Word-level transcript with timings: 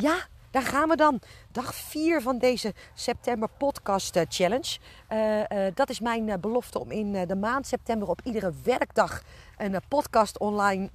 Ja, 0.00 0.26
daar 0.50 0.62
gaan 0.62 0.88
we 0.88 0.96
dan. 0.96 1.20
Dag 1.52 1.74
4 1.74 2.22
van 2.22 2.38
deze 2.38 2.74
september 2.94 3.48
podcast 3.58 4.16
eh, 4.16 4.22
challenge. 4.28 4.78
Uh, 5.12 5.38
uh, 5.38 5.72
dat 5.74 5.90
is 5.90 6.00
mijn 6.00 6.40
belofte 6.40 6.78
om 6.78 6.90
in 6.90 7.26
de 7.26 7.36
maand 7.36 7.66
september 7.66 8.08
op 8.08 8.20
iedere 8.24 8.52
werkdag 8.62 9.22
een 9.56 9.80
podcast 9.88 10.38
online 10.38 10.88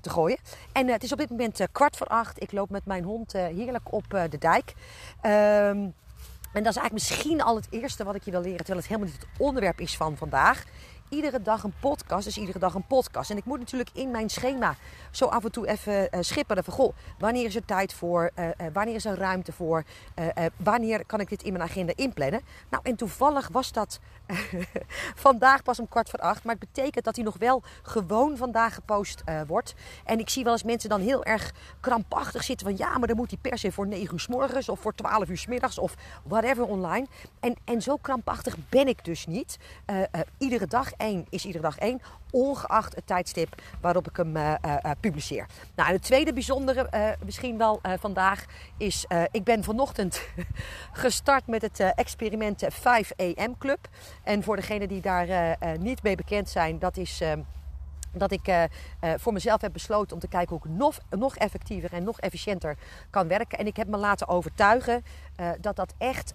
te 0.00 0.10
gooien. 0.10 0.38
En 0.72 0.88
het 0.88 1.02
is 1.02 1.12
op 1.12 1.18
dit 1.18 1.30
moment 1.30 1.66
kwart 1.72 1.96
voor 1.96 2.06
acht. 2.06 2.42
Ik 2.42 2.52
loop 2.52 2.70
met 2.70 2.86
mijn 2.86 3.04
hond 3.04 3.32
heerlijk 3.32 3.92
op 3.92 4.04
de 4.30 4.38
dijk. 4.38 4.74
Ehm, 5.20 5.86
en 6.52 6.62
dat 6.62 6.74
is 6.74 6.80
eigenlijk 6.80 6.92
misschien 6.92 7.42
al 7.42 7.56
het 7.56 7.66
eerste 7.70 8.04
wat 8.04 8.14
ik 8.14 8.24
je 8.24 8.30
wil 8.30 8.40
leren, 8.40 8.64
terwijl 8.64 8.78
het 8.78 8.88
helemaal 8.88 9.10
niet 9.10 9.20
het 9.20 9.40
onderwerp 9.40 9.80
is 9.80 9.96
van 9.96 10.16
vandaag 10.16 10.64
iedere 11.08 11.42
dag 11.42 11.62
een 11.62 11.74
podcast 11.80 12.26
is 12.26 12.38
iedere 12.38 12.58
dag 12.58 12.74
een 12.74 12.86
podcast. 12.86 13.30
En 13.30 13.36
ik 13.36 13.44
moet 13.44 13.58
natuurlijk 13.58 13.90
in 13.92 14.10
mijn 14.10 14.28
schema 14.28 14.76
zo 15.10 15.24
af 15.24 15.44
en 15.44 15.52
toe 15.52 15.68
even 15.68 16.08
uh, 16.10 16.20
schipperen 16.20 16.64
van... 16.64 16.74
Goh, 16.74 16.94
wanneer 17.18 17.44
is 17.44 17.54
er 17.54 17.64
tijd 17.64 17.92
voor? 17.92 18.30
Uh, 18.38 18.44
uh, 18.46 18.52
wanneer 18.72 18.94
is 18.94 19.04
er 19.04 19.16
ruimte 19.16 19.52
voor? 19.52 19.84
wanneer 20.56 21.06
kan 21.06 21.20
ik 21.20 21.28
dit 21.28 21.42
in 21.42 21.52
mijn 21.52 21.64
agenda 21.64 21.92
inplannen? 21.96 22.40
Nou, 22.70 22.82
en 22.86 22.96
toevallig 22.96 23.48
was 23.52 23.72
dat 23.72 23.98
vandaag 25.26 25.62
pas 25.62 25.80
om 25.80 25.88
kwart 25.88 26.10
voor 26.10 26.18
acht. 26.18 26.44
Maar 26.44 26.56
het 26.60 26.72
betekent 26.72 27.04
dat 27.04 27.16
hij 27.16 27.24
nog 27.24 27.36
wel 27.38 27.62
gewoon 27.82 28.36
vandaag 28.36 28.74
gepost 28.74 29.22
wordt. 29.46 29.74
En 30.04 30.18
ik 30.18 30.28
zie 30.28 30.44
wel 30.44 30.52
eens 30.52 30.62
mensen 30.62 30.88
dan 30.88 31.00
heel 31.00 31.24
erg 31.24 31.52
krampachtig 31.80 32.44
zitten 32.44 32.66
van... 32.66 32.76
Ja, 32.76 32.98
maar 32.98 33.08
dan 33.08 33.16
moet 33.16 33.30
hij 33.30 33.38
per 33.42 33.58
se 33.58 33.72
voor 33.72 33.86
9 33.86 34.12
uur 34.12 34.20
s 34.20 34.28
morgens 34.28 34.68
of 34.68 34.80
voor 34.80 34.94
12 34.94 35.28
uur 35.28 35.38
s 35.38 35.46
middags 35.46 35.78
of 35.78 35.94
whatever 36.24 36.64
online. 36.64 37.06
En, 37.40 37.56
en 37.64 37.82
zo 37.82 37.96
krampachtig 37.96 38.56
ben 38.68 38.88
ik 38.88 39.04
dus 39.04 39.26
niet. 39.26 39.56
iedere 40.38 40.66
dag 40.66 40.92
één 40.98 41.26
is 41.28 41.44
iedere 41.44 41.62
dag 41.62 41.78
één, 41.78 42.00
ongeacht 42.30 42.94
het 42.94 43.06
tijdstip 43.06 43.62
waarop 43.80 44.08
ik 44.08 44.16
hem 44.16 44.36
uh, 44.36 44.54
uh, 44.64 44.90
publiceer. 45.00 45.46
Nou, 45.74 45.92
het 45.92 46.02
tweede 46.02 46.32
bijzondere 46.32 47.16
misschien 47.24 47.58
wel 47.58 47.80
vandaag 47.82 48.44
is, 48.76 49.06
ik 49.30 49.44
ben 49.44 49.64
vanochtend 49.64 50.22
gestart 50.92 51.46
met 51.46 51.62
het 51.62 51.80
experiment 51.80 52.64
5 52.68 53.12
AM 53.16 53.58
Club. 53.58 53.88
En 54.22 54.42
voor 54.42 54.56
degenen 54.56 54.88
die 54.88 55.00
daar 55.00 55.56
niet 55.78 56.02
mee 56.02 56.16
bekend 56.16 56.48
zijn, 56.48 56.78
dat 56.78 56.96
is 56.96 57.22
dat 58.12 58.32
ik 58.32 58.68
voor 59.16 59.32
mezelf 59.32 59.60
heb 59.60 59.72
besloten 59.72 60.14
om 60.14 60.20
te 60.20 60.28
kijken 60.28 60.56
hoe 60.56 60.72
ik 60.72 60.78
nog, 60.78 60.98
nog 61.10 61.36
effectiever 61.36 61.92
en 61.92 62.04
nog 62.04 62.20
efficiënter 62.20 62.76
kan 63.10 63.28
werken. 63.28 63.58
En 63.58 63.66
ik 63.66 63.76
heb 63.76 63.88
me 63.88 63.96
laten 63.96 64.28
overtuigen 64.28 65.04
dat 65.60 65.76
dat 65.76 65.94
echt 65.98 66.34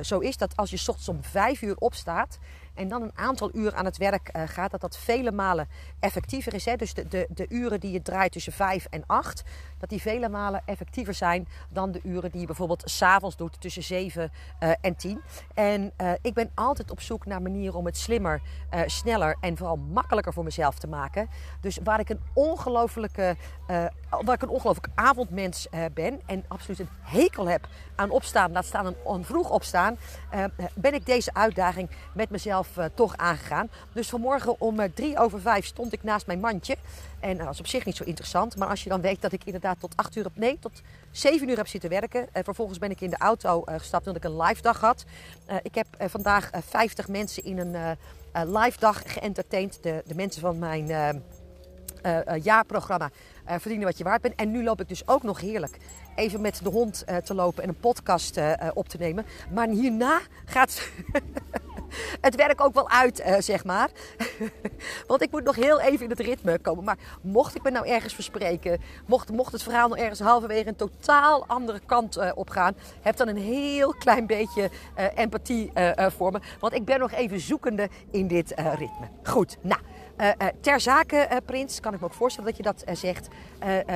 zo 0.00 0.18
is. 0.18 0.36
Dat 0.36 0.56
als 0.56 0.70
je 0.70 0.76
ochtends 0.78 1.08
om 1.08 1.22
vijf 1.22 1.62
uur 1.62 1.76
opstaat 1.76 2.38
en 2.78 2.88
dan 2.88 3.02
een 3.02 3.12
aantal 3.14 3.50
uur 3.54 3.74
aan 3.74 3.84
het 3.84 3.96
werk 3.96 4.30
uh, 4.36 4.42
gaat, 4.46 4.70
dat 4.70 4.80
dat 4.80 4.98
vele 4.98 5.32
malen 5.32 5.68
effectiever 6.00 6.54
is. 6.54 6.64
Hè? 6.64 6.76
Dus 6.76 6.94
de, 6.94 7.08
de, 7.08 7.26
de 7.34 7.46
uren 7.48 7.80
die 7.80 7.92
je 7.92 8.02
draait 8.02 8.32
tussen 8.32 8.52
5 8.52 8.86
en 8.90 9.04
8, 9.06 9.42
dat 9.78 9.88
die 9.88 10.00
vele 10.00 10.28
malen 10.28 10.62
effectiever 10.64 11.14
zijn 11.14 11.48
dan 11.68 11.92
de 11.92 12.00
uren 12.04 12.30
die 12.30 12.40
je 12.40 12.46
bijvoorbeeld 12.46 12.82
s'avonds 12.84 13.36
doet 13.36 13.60
tussen 13.60 13.82
7 13.82 14.30
uh, 14.62 14.70
en 14.80 14.96
10. 14.96 15.20
En 15.54 15.92
uh, 16.00 16.12
ik 16.22 16.34
ben 16.34 16.50
altijd 16.54 16.90
op 16.90 17.00
zoek 17.00 17.26
naar 17.26 17.42
manieren 17.42 17.78
om 17.78 17.86
het 17.86 17.96
slimmer, 17.96 18.40
sneller 18.86 19.36
en 19.40 19.56
vooral 19.56 19.76
makkelijker 19.76 20.32
voor 20.32 20.44
mezelf 20.44 20.78
te 20.78 20.86
maken. 20.86 21.28
Dus 21.60 21.78
waar 21.84 22.00
ik 22.00 22.08
een 22.08 22.20
ongelofelijke, 22.34 23.36
waar 24.24 24.34
ik 24.34 24.42
een 24.42 24.48
ongelooflijk 24.48 24.88
avondmens 24.94 25.68
ben 25.94 26.20
en 26.26 26.44
absoluut 26.48 26.78
een 26.80 26.88
hekel 27.00 27.48
heb 27.48 27.68
aan 27.94 28.10
opstaan, 28.10 28.52
laat 28.52 28.64
staan 28.64 28.86
een 28.86 29.24
vroeg 29.24 29.50
opstaan, 29.50 29.96
ben 30.74 30.94
ik 30.94 31.06
deze 31.06 31.34
uitdaging 31.34 31.90
met 32.14 32.30
mezelf 32.30 32.67
uh, 32.78 32.84
toch 32.94 33.16
aangegaan. 33.16 33.70
Dus 33.92 34.08
vanmorgen 34.08 34.60
om 34.60 34.80
uh, 34.80 34.86
drie 34.94 35.18
over 35.18 35.40
vijf 35.40 35.66
stond 35.66 35.92
ik 35.92 36.02
naast 36.02 36.26
mijn 36.26 36.40
mandje. 36.40 36.76
En 37.20 37.36
dat 37.36 37.52
is 37.52 37.60
op 37.60 37.66
zich 37.66 37.84
niet 37.84 37.96
zo 37.96 38.04
interessant. 38.04 38.56
Maar 38.56 38.68
als 38.68 38.82
je 38.82 38.88
dan 38.88 39.00
weet 39.00 39.22
dat 39.22 39.32
ik 39.32 39.44
inderdaad 39.44 39.80
tot 39.80 39.96
acht 39.96 40.16
uur, 40.16 40.26
op, 40.26 40.36
nee, 40.36 40.58
tot 40.60 40.82
zeven 41.10 41.48
uur 41.48 41.56
heb 41.56 41.66
zitten 41.66 41.90
werken. 41.90 42.28
En 42.32 42.44
vervolgens 42.44 42.78
ben 42.78 42.90
ik 42.90 43.00
in 43.00 43.10
de 43.10 43.18
auto 43.18 43.62
gestapt 43.66 44.06
omdat 44.06 44.24
ik 44.24 44.30
een 44.30 44.40
live 44.40 44.62
dag 44.62 44.80
had. 44.80 45.04
ik 45.62 45.74
heb 45.74 45.86
vandaag 45.98 46.50
50 46.68 47.08
mensen 47.08 47.44
in 47.44 47.58
een 47.58 47.96
live 48.32 48.78
dag 48.78 49.02
geëntertained. 49.06 49.78
De, 49.82 50.02
de 50.06 50.14
mensen 50.14 50.40
van 50.40 50.58
mijn 50.58 51.22
jaarprogramma 52.42 53.10
Verdienen 53.46 53.86
wat 53.86 53.98
je 53.98 54.04
waard 54.04 54.22
bent. 54.22 54.34
En 54.34 54.50
nu 54.50 54.64
loop 54.64 54.80
ik 54.80 54.88
dus 54.88 55.08
ook 55.08 55.22
nog 55.22 55.40
heerlijk 55.40 55.78
even 56.14 56.40
met 56.40 56.60
de 56.62 56.68
hond 56.68 57.04
te 57.24 57.34
lopen 57.34 57.62
en 57.62 57.68
een 57.68 57.80
podcast 57.80 58.40
op 58.74 58.88
te 58.88 58.96
nemen. 58.96 59.26
Maar 59.52 59.68
hierna 59.68 60.20
gaat 60.44 60.88
het 62.20 62.34
werk 62.34 62.60
ook 62.60 62.74
wel 62.74 62.90
uit, 62.90 63.20
uh, 63.20 63.34
zeg 63.38 63.64
maar. 63.64 63.90
Want 65.06 65.22
ik 65.22 65.30
moet 65.30 65.44
nog 65.44 65.56
heel 65.56 65.80
even 65.80 66.04
in 66.04 66.10
het 66.10 66.20
ritme 66.20 66.58
komen. 66.58 66.84
Maar 66.84 66.98
mocht 67.20 67.54
ik 67.54 67.62
me 67.62 67.70
nou 67.70 67.88
ergens 67.88 68.14
verspreken, 68.14 68.80
mocht, 69.06 69.30
mocht 69.30 69.52
het 69.52 69.62
verhaal 69.62 69.88
nog 69.88 69.98
ergens 69.98 70.20
halverwege 70.20 70.68
een 70.68 70.76
totaal 70.76 71.44
andere 71.46 71.80
kant 71.86 72.18
uh, 72.18 72.30
op 72.34 72.50
gaan, 72.50 72.76
heb 73.00 73.16
dan 73.16 73.28
een 73.28 73.36
heel 73.36 73.94
klein 73.94 74.26
beetje 74.26 74.70
uh, 74.98 75.04
empathie 75.14 75.72
voor 75.96 76.32
me. 76.32 76.40
Want 76.60 76.74
ik 76.74 76.84
ben 76.84 76.98
nog 76.98 77.12
even 77.12 77.40
zoekende 77.40 77.88
in 78.10 78.26
dit 78.26 78.52
ritme. 78.56 79.08
Goed, 79.22 79.56
nou. 79.60 79.80
Uh, 80.20 80.26
uh, 80.26 80.46
ter 80.60 80.80
zake, 80.80 81.28
uh, 81.30 81.36
Prins, 81.46 81.80
kan 81.80 81.94
ik 81.94 82.00
me 82.00 82.06
ook 82.06 82.12
voorstellen 82.12 82.48
dat 82.48 82.56
je 82.56 82.62
dat 82.62 82.98
zegt. 82.98 83.28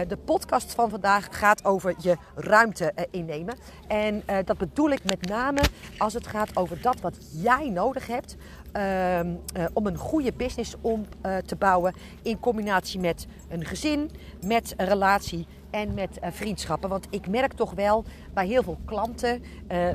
de 0.09 0.17
podcast 0.25 0.75
van 0.75 0.91
vandaag 0.91 1.29
gaat 1.31 1.65
over 1.65 1.95
je 1.99 2.17
ruimte 2.35 2.93
innemen. 3.11 3.57
En 3.89 4.23
dat 4.45 4.59
bedoel 4.59 4.91
ik 4.91 5.05
met 5.05 5.29
name 5.29 5.61
als 5.99 6.15
het 6.15 6.27
gaat 6.27 6.57
over 6.57 6.81
dat 6.81 7.01
wat 7.01 7.17
jij 7.31 7.69
nodig 7.69 8.07
hebt 8.07 8.37
ehm, 8.73 9.35
om 9.73 9.87
een 9.87 9.97
goede 9.97 10.33
business 10.33 10.75
om 10.81 11.07
te 11.47 11.57
bouwen. 11.57 11.95
In 12.23 12.41
combinatie 12.41 13.01
met 13.01 13.27
een 13.49 13.65
gezin, 13.65 14.11
met 14.47 14.75
een 14.77 14.87
relatie 14.87 15.47
en 15.71 15.95
met 15.95 16.19
uh, 16.23 16.31
vriendschappen. 16.31 16.89
Want 16.89 17.07
ik 17.11 17.29
merk 17.29 17.53
toch 17.53 17.73
wel 17.73 18.05
bij 18.35 18.47
heel 18.47 18.63
veel 18.63 18.79
klanten, 18.85 19.43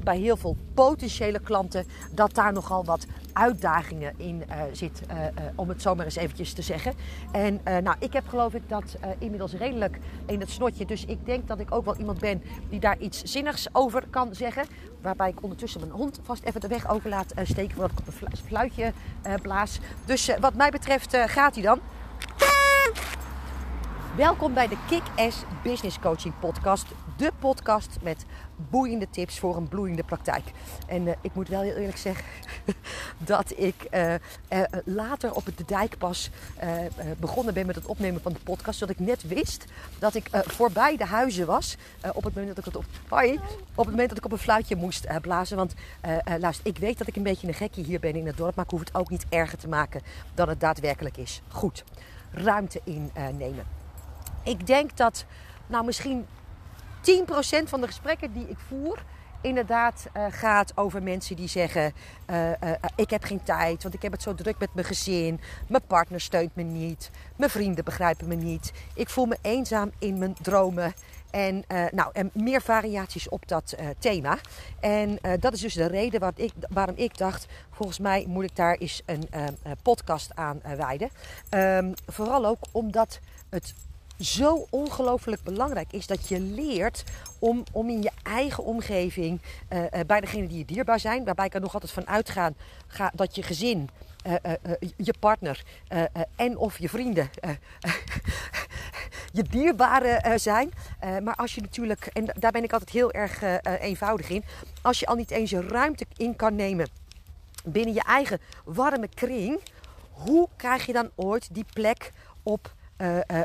bij 0.04 0.18
heel 0.18 0.38
veel 0.38 0.56
potentiële 0.74 1.40
klanten, 1.40 1.86
dat 2.14 2.34
daar 2.34 2.54
nogal 2.54 2.86
wat 2.86 3.06
uitdagingen 3.34 4.14
in 4.18 4.44
zit, 4.72 5.02
om 5.56 5.70
het 5.70 5.82
zomaar 5.82 6.06
eens 6.06 6.16
eventjes 6.16 6.54
te 6.54 6.62
zeggen. 6.62 6.94
En 7.32 7.62
nou, 7.64 7.96
ik 8.00 8.14
heb 8.14 8.28
geloof 8.28 8.54
ik 8.54 8.70
dat 8.70 8.98
inmiddels 9.18 9.54
redelijk 9.54 10.00
in 10.26 10.40
het 10.40 10.50
snotje. 10.50 10.86
Dus 10.86 11.06
ik 11.06 11.26
denk 11.26 11.48
dat 11.48 11.60
ik 11.60 11.72
ook 11.72 11.86
wel 11.86 11.98
iemand 11.98 12.20
ben 12.20 12.42
die 12.70 12.80
daar 12.80 12.98
iets 13.00 13.24
zinnigs 13.24 13.68
over 13.72 14.04
kan 14.10 14.36
zeggen. 14.36 14.66
Waarbij 15.02 15.30
ik 15.30 15.44
ondertussen 15.44 15.80
mijn 15.80 15.92
hond 15.92 16.20
vast 16.24 16.44
even 16.44 16.62
de 16.62 16.68
weg 16.68 16.90
over 16.90 17.10
laat 17.10 17.34
steken 17.44 17.76
voordat 17.76 17.92
ik 17.92 18.00
op 18.00 18.08
een 18.08 18.38
fluitje 18.38 18.94
blaas. 19.42 19.80
Dus 20.06 20.32
wat 20.40 20.54
mij 20.54 20.70
betreft 20.70 21.18
gaat 21.18 21.54
hij 21.54 21.64
dan. 21.64 21.80
Welkom 24.16 24.54
bij 24.54 24.68
de 24.68 24.78
Kick-Ass 24.88 25.44
Business 25.64 26.00
Coaching 26.00 26.34
Podcast. 26.40 26.86
De 27.18 27.32
podcast 27.40 27.98
met 28.02 28.26
boeiende 28.56 29.10
tips 29.10 29.40
voor 29.40 29.56
een 29.56 29.68
bloeiende 29.68 30.04
praktijk. 30.04 30.44
En 30.88 31.08
uh, 31.08 31.14
ik 31.22 31.34
moet 31.34 31.48
wel 31.48 31.62
heel 31.62 31.76
eerlijk 31.76 31.98
zeggen 31.98 32.26
dat 33.18 33.54
ik 33.56 33.88
uh, 33.92 34.14
uh, 34.14 34.20
later 34.86 35.34
op 35.34 35.46
het 35.46 35.68
dijk 35.68 35.98
pas 35.98 36.30
begonnen 37.20 37.54
ben 37.54 37.66
met 37.66 37.76
het 37.76 37.86
opnemen 37.86 38.22
van 38.22 38.34
de 38.34 38.40
podcast. 38.40 38.80
Zodat 38.80 39.00
ik 39.00 39.06
net 39.06 39.28
wist 39.28 39.66
dat 40.00 40.16
ik 40.16 40.30
voorbij 40.32 40.98
de 40.98 41.06
huizen 41.06 41.46
was. 41.46 41.78
op 42.14 42.24
het 42.24 42.36
moment 42.36 42.56
dat 42.56 42.66
ik 42.66 42.74
het 42.74 42.76
op, 42.76 42.86
op 43.76 43.86
het 43.86 43.90
moment 43.90 44.10
dat 44.10 44.18
ik 44.18 44.26
op 44.26 44.32
een 44.32 44.38
fluitje 44.38 44.76
moest 44.76 45.22
blazen. 45.22 45.58
Want 45.58 45.74
luister, 46.40 46.66
ik 46.66 46.78
weet 46.78 46.98
dat 46.98 47.08
ik 47.08 47.16
een 47.16 47.24
beetje 47.24 47.48
een 47.48 47.54
gekkie 47.54 47.84
hier 47.84 48.00
ben 48.00 48.16
in 48.16 48.28
het 48.28 48.38
dorp. 48.38 48.56
Maar 48.56 48.66
ik 48.66 48.72
hoef 48.72 48.80
het 48.80 48.96
ook 48.96 49.10
niet 49.10 49.26
erger 49.30 49.58
te 49.58 49.68
maken 49.68 50.02
dan 50.34 50.50
het 50.50 50.60
daadwerkelijk 50.60 51.18
is. 51.18 51.42
Goed, 51.48 51.84
ruimte 52.32 52.82
innemen. 52.84 53.66
Ik 54.44 54.68
denk 54.68 54.98
dat 54.98 55.26
nou 55.68 55.86
misschien 55.86 56.26
10% 57.12 57.64
van 57.64 57.82
de 57.82 57.88
gesprekken 57.88 58.34
die 58.34 58.48
ik 58.50 58.58
voer 58.68 59.04
inderdaad 59.42 60.08
uh, 60.18 60.26
gaat 60.30 60.72
over 60.76 61.04
mensen 61.04 61.36
die 61.36 61.48
zeggen: 61.48 61.94
uh, 62.30 62.50
uh, 62.50 62.72
Ik 62.96 63.10
heb 63.10 63.24
geen 63.24 63.44
tijd, 63.44 63.84
want 63.84 63.96
ik 63.96 64.02
heb 64.02 64.12
het 64.12 64.22
zo 64.22 64.36
druk 64.36 64.60
met 64.60 64.74
mijn 64.74 64.86
gezin. 64.86 65.40
Mijn 65.68 65.84
partner 65.88 66.22
steunt 66.22 66.56
me 66.56 66.64
niet. 66.64 67.12
Mijn 67.36 67.52
vrienden 67.52 67.84
begrijpen 67.84 68.28
me 68.28 68.36
niet. 68.36 68.72
Ik 68.94 69.10
voel 69.10 69.26
me 69.26 69.38
eenzaam 69.42 69.92
in 70.00 70.18
mijn 70.18 70.36
dromen. 70.42 70.94
En, 71.32 71.64
nou, 71.92 72.10
en 72.14 72.32
meer 72.34 72.62
variaties 72.62 73.30
op 73.30 73.48
dat 73.48 73.76
thema. 74.00 74.38
En 74.80 75.20
dat 75.40 75.54
is 75.54 75.62
dus 75.62 75.74
de 75.74 75.88
reden 75.88 76.34
ik, 76.36 76.52
waarom 76.70 76.96
ik 76.96 77.18
dacht: 77.18 77.46
volgens 77.72 78.00
mij 78.00 78.26
moet 78.28 78.44
ik 78.44 78.56
daar 78.56 78.76
eens 78.76 79.02
een 79.06 79.28
podcast 79.82 80.36
aan 80.36 80.62
wijden. 80.78 81.10
Um, 81.50 81.94
vooral 82.06 82.46
ook 82.46 82.60
omdat 82.72 83.20
het 83.50 83.74
zo 84.20 84.66
ongelooflijk 84.70 85.44
belangrijk 85.44 85.92
is 85.92 86.08
dat 86.08 86.28
je 86.28 86.40
leert 86.40 87.04
om, 87.40 87.64
om 87.72 87.90
in 87.90 88.02
je 88.02 88.12
eigen 88.24 88.64
omgeving, 88.64 89.42
uh, 89.70 89.80
uh, 89.80 89.88
bij 90.08 90.22
degenen 90.22 90.48
die 90.48 90.58
je 90.58 90.66
dierbaar 90.66 91.00
zijn, 91.00 91.26
waarbij 91.26 91.46
ik 91.46 91.54
er 91.54 91.62
nog 91.62 91.74
altijd 91.74 91.92
van 91.92 92.08
uitga 92.08 92.52
ga, 92.88 93.12
dat 93.16 93.36
je 93.36 93.44
gezin, 93.44 93.90
uh, 94.28 94.34
je 94.96 95.14
partner 95.20 95.64
en 96.36 96.58
of 96.58 96.80
je 96.80 96.90
vrienden 96.90 97.30
je 99.38 99.44
dierbaren 99.44 100.40
zijn. 100.40 100.72
maar 101.24 101.36
als 101.36 101.56
je 101.56 101.62
natuurlijk, 101.62 102.06
en 102.06 102.26
daar 102.40 102.52
ben 102.52 102.64
ik 102.64 102.74
altijd 102.74 102.90
heel 102.90 103.12
erg 103.12 103.42
eenvoudig 103.80 104.30
in, 104.30 104.44
als 104.82 105.00
je 105.00 105.06
al 105.06 105.16
niet 105.16 105.32
eens 105.32 105.50
je 105.50 105.62
ruimte 105.62 106.06
in 106.18 106.36
kan 106.36 106.56
nemen 106.56 106.88
binnen 107.64 107.94
je 107.94 108.04
eigen 108.04 108.40
warme 108.66 109.08
kring, 109.14 109.60
hoe 110.12 110.48
krijg 110.56 110.86
je 110.86 110.94
dan 110.94 111.10
ooit 111.16 111.54
die 111.54 111.66
plek 111.74 112.12
op 112.44 112.76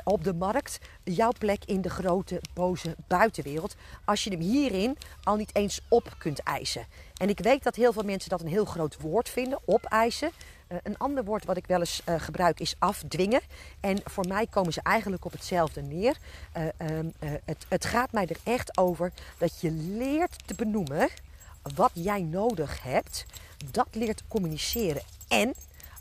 op 0.04 0.25
de 0.25 0.34
markt 0.34 0.78
jouw 1.04 1.32
plek 1.38 1.64
in 1.64 1.81
de 1.81 1.90
grote, 1.90 2.40
boze 2.54 2.96
buitenwereld. 3.06 3.75
Als 4.04 4.25
je 4.25 4.31
hem 4.31 4.40
hierin 4.40 4.99
al 5.22 5.37
niet 5.37 5.54
eens 5.54 5.81
op 5.88 6.14
kunt 6.19 6.38
eisen. 6.38 6.87
En 7.16 7.28
ik 7.28 7.38
weet 7.38 7.62
dat 7.62 7.76
heel 7.76 7.93
veel 7.93 8.02
mensen 8.02 8.31
dat 8.31 8.40
een 8.40 8.46
heel 8.46 8.64
groot 8.64 9.00
woord 9.00 9.28
vinden, 9.28 9.58
opeisen. 9.64 10.31
Uh, 10.69 10.78
een 10.82 10.99
ander 10.99 11.25
woord 11.25 11.44
wat 11.44 11.56
ik 11.56 11.66
wel 11.66 11.78
eens 11.78 12.02
gebruik 12.06 12.60
is 12.60 12.75
afdwingen. 12.78 13.40
En 13.81 14.00
voor 14.04 14.26
mij 14.26 14.46
komen 14.46 14.72
ze 14.72 14.81
eigenlijk 14.82 15.25
op 15.25 15.32
hetzelfde 15.32 15.82
neer. 15.82 16.16
Uh, 16.56 16.99
het, 17.44 17.66
het 17.69 17.84
gaat 17.84 18.12
mij 18.12 18.26
er 18.26 18.52
echt 18.52 18.78
over 18.78 19.12
dat 19.38 19.60
je 19.60 19.70
leert 19.70 20.46
te 20.46 20.54
benoemen 20.54 21.08
wat 21.75 21.90
jij 21.94 22.22
nodig 22.22 22.82
hebt. 22.82 23.26
Dat 23.70 23.88
leert 23.90 24.22
communiceren. 24.28 25.02
En, 25.28 25.54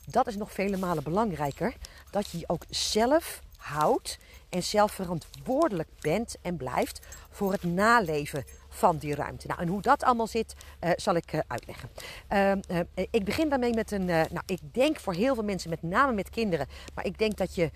dat 0.06 0.28
is 0.28 0.36
nog 0.36 0.52
vele 0.52 0.78
malen 0.78 1.04
belangrijker, 1.04 1.74
dat 2.12 2.30
je 2.30 2.38
je 2.38 2.50
ook 2.50 2.64
zelf 2.70 3.42
houdt 3.58 4.20
en 4.50 4.64
zelf 4.64 4.92
verantwoordelijk 4.92 5.90
bent 6.00 6.36
en 6.42 6.58
blijft 6.58 7.00
voor 7.30 7.52
het 7.52 7.64
naleven 7.64 8.44
van 8.70 8.98
die 8.98 9.16
ruimte. 9.16 9.48
Nou, 9.48 9.62
en 9.62 9.68
hoe 9.68 9.82
dat 9.82 10.04
allemaal 10.04 10.28
zit, 10.28 10.56
uh, 10.84 10.92
zal 10.96 11.16
ik 11.16 11.34
uh, 11.34 11.40
uitleggen. 11.48 11.90
Uh, 12.30 12.80
ik 13.12 13.26
begin 13.26 13.50
daarmee 13.50 13.74
met 13.74 13.92
een, 13.92 14.06
nou, 14.06 14.42
ik 14.46 14.60
denk 14.72 15.00
voor 15.00 15.14
heel 15.14 15.34
veel 15.34 15.44
mensen, 15.44 15.70
met 15.70 15.82
name 15.82 16.14
met 16.14 16.30
kinderen, 16.30 16.68
maar 16.94 17.06
ik 17.06 17.18
denk 17.18 17.38
dat 17.38 17.56
je 17.56 17.72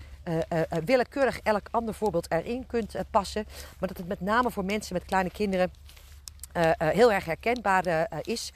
willekeurig 0.84 1.40
elk 1.42 1.68
ander 1.70 1.94
voorbeeld 1.94 2.30
erin 2.30 2.66
kunt 2.66 2.94
passen, 3.10 3.46
maar 3.78 3.88
dat 3.88 3.96
het 3.96 4.08
met 4.08 4.20
name 4.20 4.50
voor 4.50 4.64
mensen 4.64 4.94
met 4.94 5.04
kleine 5.04 5.30
kinderen 5.30 5.72
heel 6.78 7.12
erg 7.12 7.24
herkenbaar 7.24 8.08
is. 8.22 8.52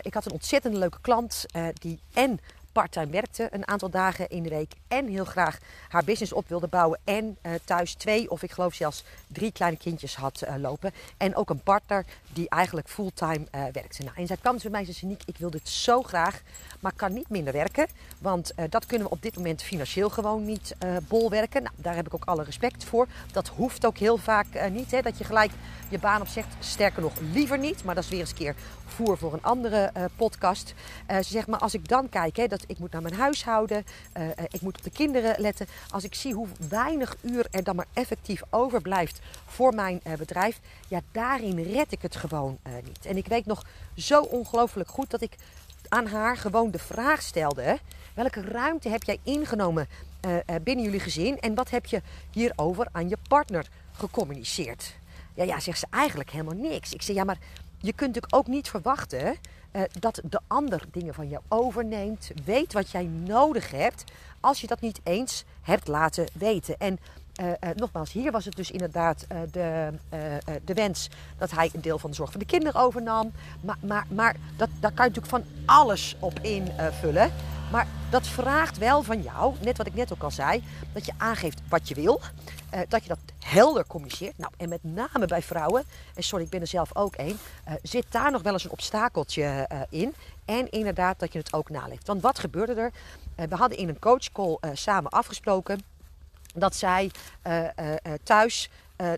ik 0.00 0.14
had 0.14 0.26
een 0.26 0.32
ontzettend 0.32 0.74
leuke 0.74 1.00
klant 1.00 1.44
die 1.72 2.00
en 2.12 2.40
parttime 2.78 3.10
werkte 3.10 3.48
een 3.50 3.68
aantal 3.68 3.90
dagen 3.90 4.28
in 4.28 4.42
de 4.42 4.48
week 4.48 4.72
en 4.88 5.06
heel 5.06 5.24
graag 5.24 5.58
haar 5.88 6.04
business 6.04 6.32
op 6.32 6.48
wilde 6.48 6.66
bouwen 6.66 6.98
en 7.04 7.36
uh, 7.42 7.52
thuis 7.64 7.94
twee 7.94 8.30
of 8.30 8.42
ik 8.42 8.50
geloof 8.50 8.74
zelfs 8.74 9.04
drie 9.26 9.52
kleine 9.52 9.76
kindjes 9.78 10.16
had 10.16 10.42
uh, 10.42 10.54
lopen 10.56 10.92
en 11.16 11.36
ook 11.36 11.50
een 11.50 11.62
partner 11.62 12.04
die 12.32 12.48
eigenlijk 12.48 12.88
fulltime 12.88 13.46
uh, 13.54 13.62
werkte. 13.72 14.02
Nou, 14.02 14.16
en 14.16 14.26
zij 14.26 14.36
kwam 14.36 14.58
bij 14.62 14.70
mij 14.70 14.86
en 14.86 14.94
zei: 14.94 15.16
ik 15.26 15.36
wil 15.38 15.50
dit 15.50 15.68
zo 15.68 16.02
graag, 16.02 16.40
maar 16.80 16.92
kan 16.96 17.12
niet 17.12 17.28
minder 17.28 17.52
werken, 17.52 17.86
want 18.18 18.52
dat 18.70 18.86
kunnen 18.86 19.06
we 19.06 19.12
op 19.12 19.22
dit 19.22 19.36
moment 19.36 19.62
financieel 19.62 20.10
gewoon 20.10 20.44
niet 20.44 20.76
bolwerken. 21.08 21.62
Nou, 21.62 21.74
daar 21.76 21.94
heb 21.94 22.06
ik 22.06 22.14
ook 22.14 22.24
alle 22.24 22.44
respect 22.44 22.84
voor. 22.84 23.06
Dat 23.32 23.48
hoeft 23.48 23.86
ook 23.86 23.98
heel 23.98 24.16
vaak 24.16 24.70
niet, 24.70 24.90
hè, 24.90 25.02
dat 25.02 25.18
je 25.18 25.24
gelijk 25.24 25.50
je 25.88 25.98
baan 25.98 26.20
opzegt. 26.20 26.54
Sterker 26.58 27.02
nog, 27.02 27.12
liever 27.32 27.58
niet, 27.58 27.84
maar 27.84 27.94
dat 27.94 28.04
is 28.04 28.10
weer 28.10 28.20
eens 28.20 28.30
een 28.30 28.36
keer 28.36 28.54
voer 28.86 29.18
voor 29.18 29.32
een 29.32 29.42
andere 29.42 29.92
podcast. 30.16 30.74
Ze 31.08 31.22
zegt 31.22 31.46
maar 31.46 31.60
als 31.60 31.74
ik 31.74 31.88
dan 31.88 32.08
kijk, 32.08 32.36
hè, 32.36 32.46
dat 32.46 32.64
ik 32.68 32.78
moet 32.78 32.92
naar 32.92 33.02
mijn 33.02 33.14
huishouden, 33.14 33.84
uh, 34.18 34.28
ik 34.50 34.60
moet 34.60 34.76
op 34.76 34.82
de 34.82 34.90
kinderen 34.90 35.40
letten. 35.40 35.66
Als 35.90 36.04
ik 36.04 36.14
zie 36.14 36.34
hoe 36.34 36.46
weinig 36.68 37.16
uur 37.20 37.46
er 37.50 37.64
dan 37.64 37.76
maar 37.76 37.86
effectief 37.92 38.42
overblijft 38.50 39.20
voor 39.46 39.74
mijn 39.74 40.00
bedrijf, 40.18 40.60
ja, 40.88 41.00
daarin 41.12 41.62
red 41.62 41.92
ik 41.92 42.02
het 42.02 42.16
gewoon 42.16 42.58
niet. 42.84 43.06
En 43.06 43.16
ik 43.16 43.26
weet 43.26 43.46
nog 43.46 43.66
zo 43.96 44.20
ongelooflijk 44.20 44.88
goed 44.88 45.10
dat 45.10 45.22
ik 45.22 45.36
aan 45.88 46.06
haar 46.06 46.36
gewoon 46.36 46.70
de 46.70 46.78
vraag 46.78 47.22
stelde: 47.22 47.78
welke 48.14 48.40
ruimte 48.40 48.88
heb 48.88 49.02
jij 49.02 49.18
ingenomen 49.22 49.88
binnen 50.62 50.84
jullie 50.84 51.00
gezin 51.00 51.38
en 51.40 51.54
wat 51.54 51.70
heb 51.70 51.86
je 51.86 52.02
hierover 52.30 52.88
aan 52.92 53.08
je 53.08 53.16
partner 53.28 53.66
gecommuniceerd? 53.92 54.96
Ja, 55.34 55.44
ja, 55.44 55.60
zegt 55.60 55.78
ze 55.78 55.86
eigenlijk 55.90 56.30
helemaal 56.30 56.54
niks. 56.54 56.92
Ik 56.92 57.02
zeg 57.02 57.16
ja, 57.16 57.24
maar 57.24 57.38
je 57.80 57.92
kunt 57.92 58.14
natuurlijk 58.14 58.34
ook 58.34 58.46
niet 58.46 58.68
verwachten 58.68 59.36
dat 60.00 60.20
de 60.24 60.40
ander 60.46 60.82
dingen 60.90 61.14
van 61.14 61.28
jou 61.28 61.42
overneemt, 61.48 62.30
weet 62.44 62.72
wat 62.72 62.90
jij 62.90 63.04
nodig 63.04 63.70
hebt, 63.70 64.04
als 64.40 64.60
je 64.60 64.66
dat 64.66 64.80
niet 64.80 65.00
eens 65.02 65.44
hebt 65.62 65.88
laten 65.88 66.26
weten. 66.32 66.78
En 66.78 66.98
uh, 67.40 67.46
uh, 67.46 67.54
nogmaals, 67.74 68.12
hier 68.12 68.32
was 68.32 68.44
het 68.44 68.56
dus 68.56 68.70
inderdaad 68.70 69.26
de, 69.50 69.92
de 70.64 70.74
wens 70.74 71.08
dat 71.38 71.50
hij 71.50 71.70
een 71.72 71.80
deel 71.80 71.98
van 71.98 72.10
de 72.10 72.16
zorg 72.16 72.30
van 72.30 72.40
de 72.40 72.46
kinderen 72.46 72.80
overnam. 72.80 73.32
Maar, 73.60 73.78
maar, 73.80 74.06
maar 74.10 74.36
dat, 74.56 74.68
daar 74.80 74.92
kan 74.92 75.04
je 75.04 75.10
natuurlijk 75.14 75.44
van 75.44 75.64
alles 75.64 76.16
op 76.18 76.38
invullen. 76.40 77.32
Maar 77.70 77.86
dat 78.10 78.26
vraagt 78.26 78.78
wel 78.78 79.02
van 79.02 79.22
jou, 79.22 79.54
net 79.60 79.76
wat 79.76 79.86
ik 79.86 79.94
net 79.94 80.12
ook 80.12 80.22
al 80.22 80.30
zei, 80.30 80.64
dat 80.92 81.06
je 81.06 81.12
aangeeft 81.16 81.60
wat 81.68 81.88
je 81.88 81.94
wil. 81.94 82.20
Uh, 82.74 82.80
dat 82.88 83.02
je 83.02 83.08
dat 83.08 83.18
helder 83.44 83.86
communiceert. 83.86 84.38
Nou, 84.38 84.52
en 84.56 84.68
met 84.68 84.84
name 84.84 85.26
bij 85.26 85.42
vrouwen, 85.42 85.84
en 86.14 86.22
sorry, 86.22 86.44
ik 86.44 86.50
ben 86.50 86.60
er 86.60 86.66
zelf 86.66 86.96
ook 86.96 87.14
één, 87.14 87.38
uh, 87.68 87.74
zit 87.82 88.06
daar 88.10 88.30
nog 88.30 88.42
wel 88.42 88.52
eens 88.52 88.64
een 88.64 88.70
obstakeltje 88.70 89.68
uh, 89.72 89.80
in. 89.88 90.14
En 90.44 90.70
inderdaad 90.70 91.18
dat 91.18 91.32
je 91.32 91.38
het 91.38 91.52
ook 91.52 91.70
naleeft. 91.70 92.06
Want 92.06 92.22
wat 92.22 92.38
gebeurde 92.38 92.74
er? 92.74 92.92
we 93.48 93.54
hadden 93.54 93.78
in 93.78 93.88
een 93.88 93.98
coachcall 93.98 94.58
samen 94.72 95.10
afgesproken 95.10 95.82
dat 96.54 96.76
zij 96.76 97.10
thuis 98.22 98.70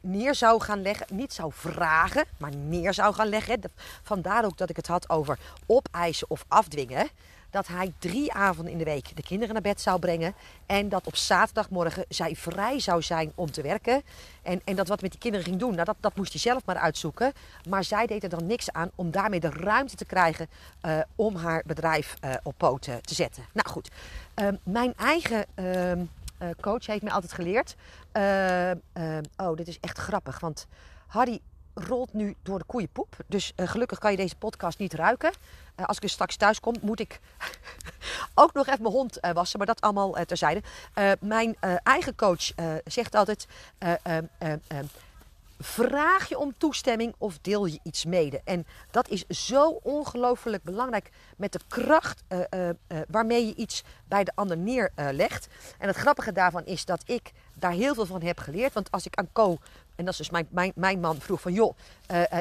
neer 0.02 0.35
zou 0.35 0.61
gaan 0.61 0.82
leggen. 0.82 1.06
Niet 1.11 1.32
zou 1.32 1.52
vragen, 1.55 2.25
maar 2.37 2.56
neer 2.56 2.94
zou 2.94 3.14
gaan 3.14 3.29
leggen. 3.29 3.61
Vandaar 4.02 4.44
ook 4.44 4.56
dat 4.56 4.70
ik 4.70 4.76
het 4.76 4.87
had 4.87 5.11
over 5.11 5.38
opeisen 5.67 6.31
of 6.31 6.44
afdwingen 6.49 7.11
dat 7.50 7.67
hij 7.67 7.93
drie 7.99 8.32
avonden 8.32 8.73
in 8.73 8.79
de 8.79 8.85
week 8.85 9.17
de 9.17 9.23
kinderen 9.23 9.52
naar 9.52 9.62
bed 9.62 9.81
zou 9.81 9.99
brengen. 9.99 10.35
En 10.67 10.88
dat 10.88 11.06
op 11.06 11.17
zaterdagmorgen 11.17 12.05
zij 12.08 12.37
vrij 12.37 12.81
zou 12.81 13.02
zijn 13.02 13.32
om 13.35 13.50
te 13.50 13.62
werken. 13.62 14.02
En, 14.43 14.61
en 14.64 14.76
dat 14.76 14.88
wat 14.88 15.02
met 15.02 15.11
die 15.11 15.20
kinderen 15.20 15.47
ging 15.47 15.58
doen, 15.58 15.75
nou 15.75 15.85
dat, 15.85 15.97
dat 16.00 16.17
moest 16.17 16.32
hij 16.32 16.41
zelf 16.41 16.64
maar 16.64 16.76
uitzoeken. 16.76 17.32
Maar 17.69 17.85
zij 17.85 18.06
deed 18.06 18.23
er 18.23 18.29
dan 18.29 18.47
niks 18.47 18.73
aan 18.73 18.91
om 18.94 19.11
daarmee 19.11 19.41
de 19.41 19.50
ruimte 19.50 19.97
te 19.97 20.05
krijgen 20.05 20.49
uh, 20.82 20.99
om 21.17 21.37
haar 21.37 21.62
bedrijf 21.67 22.17
uh, 22.25 22.35
op 22.43 22.55
poten 22.56 23.02
te 23.02 23.14
zetten. 23.14 23.44
Nou 23.52 23.69
goed, 23.69 23.91
uh, 24.37 24.49
mijn 24.62 24.94
eigen 24.97 25.44
ehm, 25.55 26.05
coach 26.61 26.87
heeft 26.87 27.02
mij 27.02 27.12
altijd 27.12 27.32
geleerd. 27.32 27.76
Ehm, 28.12 28.76
ehm, 28.93 29.23
oh, 29.37 29.56
dit 29.56 29.69
is 29.69 29.79
echt 29.81 29.99
grappig, 29.99 30.41
want 30.41 30.67
Harry 31.06 31.41
rolt 31.75 32.12
nu 32.12 32.37
door 32.43 32.58
de 32.58 32.64
koeienpoep. 32.64 33.17
Dus 33.26 33.52
gelukkig 33.56 33.99
kan 33.99 34.11
je 34.11 34.17
deze 34.17 34.37
podcast 34.37 34.78
niet 34.78 34.94
ruiken. 34.94 35.32
Uh, 35.76 35.87
als 35.87 35.96
ik 35.96 36.02
dus 36.02 36.12
straks 36.12 36.37
thuis 36.37 36.61
kom, 36.61 36.75
moet 36.81 37.00
ik 37.00 37.20
ook 38.34 38.52
nog 38.52 38.67
even 38.67 38.82
mijn 38.82 38.94
hond 38.94 39.19
uh, 39.25 39.31
wassen. 39.31 39.58
Maar 39.58 39.67
dat 39.67 39.81
allemaal 39.81 40.12
terzijde. 40.26 40.62
mijn 41.20 41.56
eigen 41.82 42.14
coach 42.14 42.52
zegt 42.84 43.14
altijd: 43.14 43.46
vraag 45.62 46.29
je 46.29 46.39
om 46.39 46.55
toestemming 46.57 47.15
of 47.19 47.39
deel 47.39 47.67
je 47.67 47.81
iets 47.83 48.05
mede. 48.05 48.41
En 48.45 48.67
dat 48.91 49.09
is 49.09 49.27
zo 49.27 49.69
ongelooflijk 49.83 50.62
belangrijk 50.62 51.11
met 51.37 51.53
de 51.53 51.61
kracht 51.69 52.23
waarmee 53.09 53.47
je 53.47 53.55
iets 53.55 53.85
bij 54.05 54.25
de 54.25 54.33
ander 54.35 54.57
neerlegt. 54.57 55.49
en 55.79 55.87
het 55.87 55.97
grappige 55.97 56.33
daarvan 56.33 56.65
is 56.65 56.85
dat 56.85 57.03
ik 57.07 57.33
daar 57.55 57.73
heel 57.73 57.95
veel 57.95 58.07
van 58.07 58.23
heb 58.23 58.39
geleerd. 58.39 58.73
Want 58.73 58.91
als 58.91 59.07
ik 59.07 59.15
aan 59.15 59.33
Co 59.33 59.59
en 60.01 60.05
dat 60.05 60.12
is 60.12 60.19
dus 60.19 60.31
mijn, 60.31 60.47
mijn, 60.51 60.73
mijn 60.75 61.01
man 61.01 61.21
vroeg 61.21 61.41
van, 61.41 61.53
joh, 61.53 61.77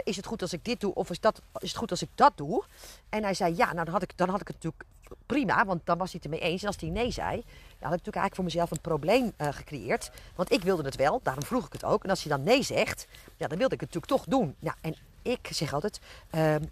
is 0.04 0.16
het 0.16 0.26
goed 0.26 0.42
als 0.42 0.54
ik 0.54 0.66
dit 0.66 0.80
doe 0.80 0.94
of 0.94 1.09
is, 1.09 1.19
dat, 1.19 1.42
is 1.57 1.69
het 1.69 1.78
goed 1.78 1.92
als 1.92 2.02
ik 2.02 2.09
dat 2.16 2.31
doe? 2.35 2.64
En 3.09 3.23
hij 3.23 3.33
zei, 3.33 3.56
ja, 3.56 3.73
nou 3.73 3.85
dan 3.85 3.94
had 3.94 4.02
ik, 4.02 4.18
dan 4.18 4.30
had 4.30 4.42
ik 4.42 4.47
het 4.47 4.56
natuurlijk 4.56 4.83
prima, 5.26 5.66
want 5.66 5.85
dan 5.85 5.97
was 5.97 6.11
hij 6.11 6.21
het 6.23 6.31
ermee 6.31 6.49
eens. 6.49 6.61
En 6.61 6.68
als 6.68 6.78
hij 6.80 6.90
nee 6.90 7.11
zei, 7.11 7.44
had 7.88 7.98
ik 7.98 8.06
natuurlijk 8.06 8.16
eigenlijk 8.16 8.36
voor 8.36 8.44
mezelf 8.44 8.71
een 8.71 8.81
probleem 8.81 9.33
uh, 9.38 9.48
gecreëerd. 9.52 10.12
Want 10.36 10.52
ik 10.52 10.64
wilde 10.64 10.83
het 10.83 10.95
wel, 10.95 11.19
daarom 11.24 11.44
vroeg 11.44 11.66
ik 11.66 11.74
het 11.74 11.83
ook. 11.83 12.04
En 12.04 12.09
als 12.09 12.24
hij 12.24 12.36
dan 12.36 12.45
nee 12.45 12.64
zegt, 12.64 13.07
ja, 13.38 13.48
dan 13.48 13.57
wilde 13.57 13.74
ik 13.76 13.81
het 13.81 13.94
natuurlijk 13.94 14.24
toch 14.24 14.40
doen. 14.40 14.56
Ja, 14.59 14.76
en 14.81 14.95
ik 15.21 15.48
zeg 15.52 15.74
altijd, 15.74 16.00
ehm, 16.30 16.64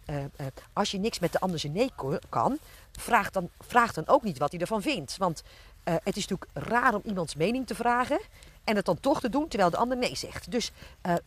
als 0.73 0.91
je 0.91 0.99
niks 0.99 1.19
met 1.19 1.31
de 1.31 1.39
ander 1.39 1.59
zijn 1.59 1.73
nee 1.73 1.91
kan, 2.29 2.57
vraag 2.91 3.29
dan, 3.29 3.49
vraag 3.59 3.93
dan 3.93 4.07
ook 4.07 4.23
niet 4.23 4.37
wat 4.37 4.51
hij 4.51 4.59
ervan 4.59 4.81
vindt. 4.81 5.17
Want 5.17 5.43
het 5.83 6.17
is 6.17 6.27
natuurlijk 6.27 6.69
raar 6.69 6.93
om 6.93 7.01
iemands 7.03 7.35
mening 7.35 7.67
te 7.67 7.75
vragen. 7.75 8.19
En 8.63 8.75
het 8.75 8.85
dan 8.85 8.99
toch 8.99 9.19
te 9.19 9.29
doen 9.29 9.47
terwijl 9.47 9.69
de 9.69 9.77
ander 9.77 9.97
nee 9.97 10.15
zegt. 10.15 10.51
Dus 10.51 10.71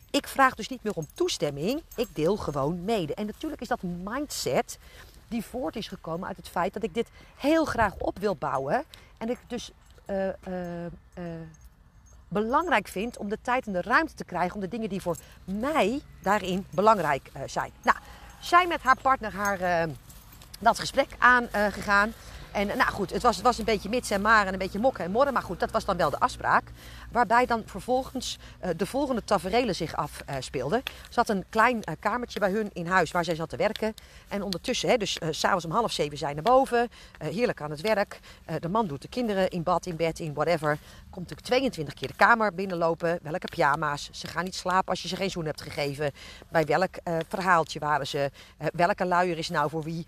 ik 0.09 0.27
vraag 0.27 0.55
dus 0.55 0.69
niet 0.69 0.83
meer 0.83 0.93
om 0.93 1.07
toestemming. 1.13 1.81
Ik 1.95 2.07
deel 2.13 2.37
gewoon 2.37 2.83
mede. 2.83 3.13
En 3.13 3.25
natuurlijk 3.25 3.61
is 3.61 3.67
dat 3.67 3.81
mindset 3.81 4.77
die 5.31 5.45
voort 5.45 5.75
is 5.75 5.87
gekomen 5.87 6.27
uit 6.27 6.37
het 6.37 6.49
feit 6.49 6.73
dat 6.73 6.83
ik 6.83 6.93
dit 6.93 7.07
heel 7.35 7.65
graag 7.65 7.95
op 7.97 8.19
wil 8.19 8.35
bouwen. 8.35 8.83
En 9.21 9.29
ik 9.29 9.37
dus 9.47 9.71
uh, 10.09 10.27
uh, 10.27 10.33
belangrijk 12.27 12.87
vind 12.87 13.17
om 13.17 13.29
de 13.29 13.37
tijd 13.41 13.67
en 13.67 13.73
de 13.73 13.81
ruimte 13.81 14.13
te 14.13 14.25
krijgen 14.25 14.55
om 14.55 14.61
de 14.61 14.67
dingen 14.67 14.89
die 14.89 15.01
voor 15.01 15.17
mij 15.43 16.01
daarin 16.21 16.65
belangrijk 16.69 17.31
zijn. 17.45 17.71
Nou, 17.81 17.97
zij 18.39 18.67
met 18.67 18.81
haar 18.81 19.01
partner 19.01 19.33
haar, 19.33 19.87
dat 20.59 20.79
gesprek 20.79 21.09
aangegaan. 21.17 22.13
En 22.51 22.67
nou 22.67 22.91
goed, 22.91 23.11
het 23.11 23.21
was, 23.21 23.35
het 23.35 23.45
was 23.45 23.57
een 23.57 23.65
beetje 23.65 23.89
mits 23.89 24.11
en 24.11 24.21
maar 24.21 24.47
en 24.47 24.53
een 24.53 24.59
beetje 24.59 24.79
mokken 24.79 25.05
en 25.05 25.11
morren. 25.11 25.33
Maar 25.33 25.41
goed, 25.41 25.59
dat 25.59 25.71
was 25.71 25.85
dan 25.85 25.97
wel 25.97 26.09
de 26.09 26.19
afspraak. 26.19 26.63
Waarbij 27.11 27.45
dan 27.45 27.63
vervolgens 27.65 28.37
uh, 28.63 28.69
de 28.77 28.85
volgende 28.85 29.23
taferelen 29.23 29.75
zich 29.75 29.95
afspeelden. 29.95 30.77
Uh, 30.77 30.93
er 31.07 31.13
zat 31.13 31.29
een 31.29 31.45
klein 31.49 31.83
kamertje 31.99 32.39
bij 32.39 32.51
hun 32.51 32.69
in 32.73 32.87
huis 32.87 33.11
waar 33.11 33.23
zij 33.23 33.35
zat 33.35 33.49
te 33.49 33.55
werken. 33.55 33.93
En 34.27 34.43
ondertussen, 34.43 34.89
hè, 34.89 34.97
dus 34.97 35.17
s'avonds 35.29 35.65
om 35.65 35.71
half 35.71 35.91
zeven 35.91 36.17
zijn 36.17 36.33
naar 36.35 36.43
boven. 36.43 36.89
heerlijk 37.17 37.61
aan 37.61 37.71
het 37.71 37.81
werk. 37.81 38.19
de 38.59 38.69
man 38.69 38.87
doet 38.87 39.01
de 39.01 39.07
kinderen 39.07 39.49
in 39.49 39.63
bad, 39.63 39.85
in 39.85 39.95
bed, 39.95 40.19
in 40.19 40.33
whatever. 40.33 40.77
Komt 41.09 41.29
natuurlijk 41.29 41.47
22 41.47 41.93
keer 41.93 42.07
de 42.07 42.13
kamer 42.13 42.53
binnenlopen. 42.53 43.19
Welke 43.21 43.47
pyjama's. 43.47 44.09
Ze 44.11 44.27
gaan 44.27 44.43
niet 44.43 44.55
slapen 44.55 44.89
als 44.89 45.01
je 45.01 45.07
ze 45.07 45.15
geen 45.15 45.29
zoen 45.29 45.45
hebt 45.45 45.61
gegeven. 45.61 46.11
Bij 46.49 46.65
welk 46.65 46.95
verhaaltje 47.27 47.79
waren 47.79 48.07
ze. 48.07 48.31
welke 48.73 49.05
luier 49.05 49.37
is 49.37 49.49
nou 49.49 49.69
voor 49.69 49.83
wie. 49.83 50.05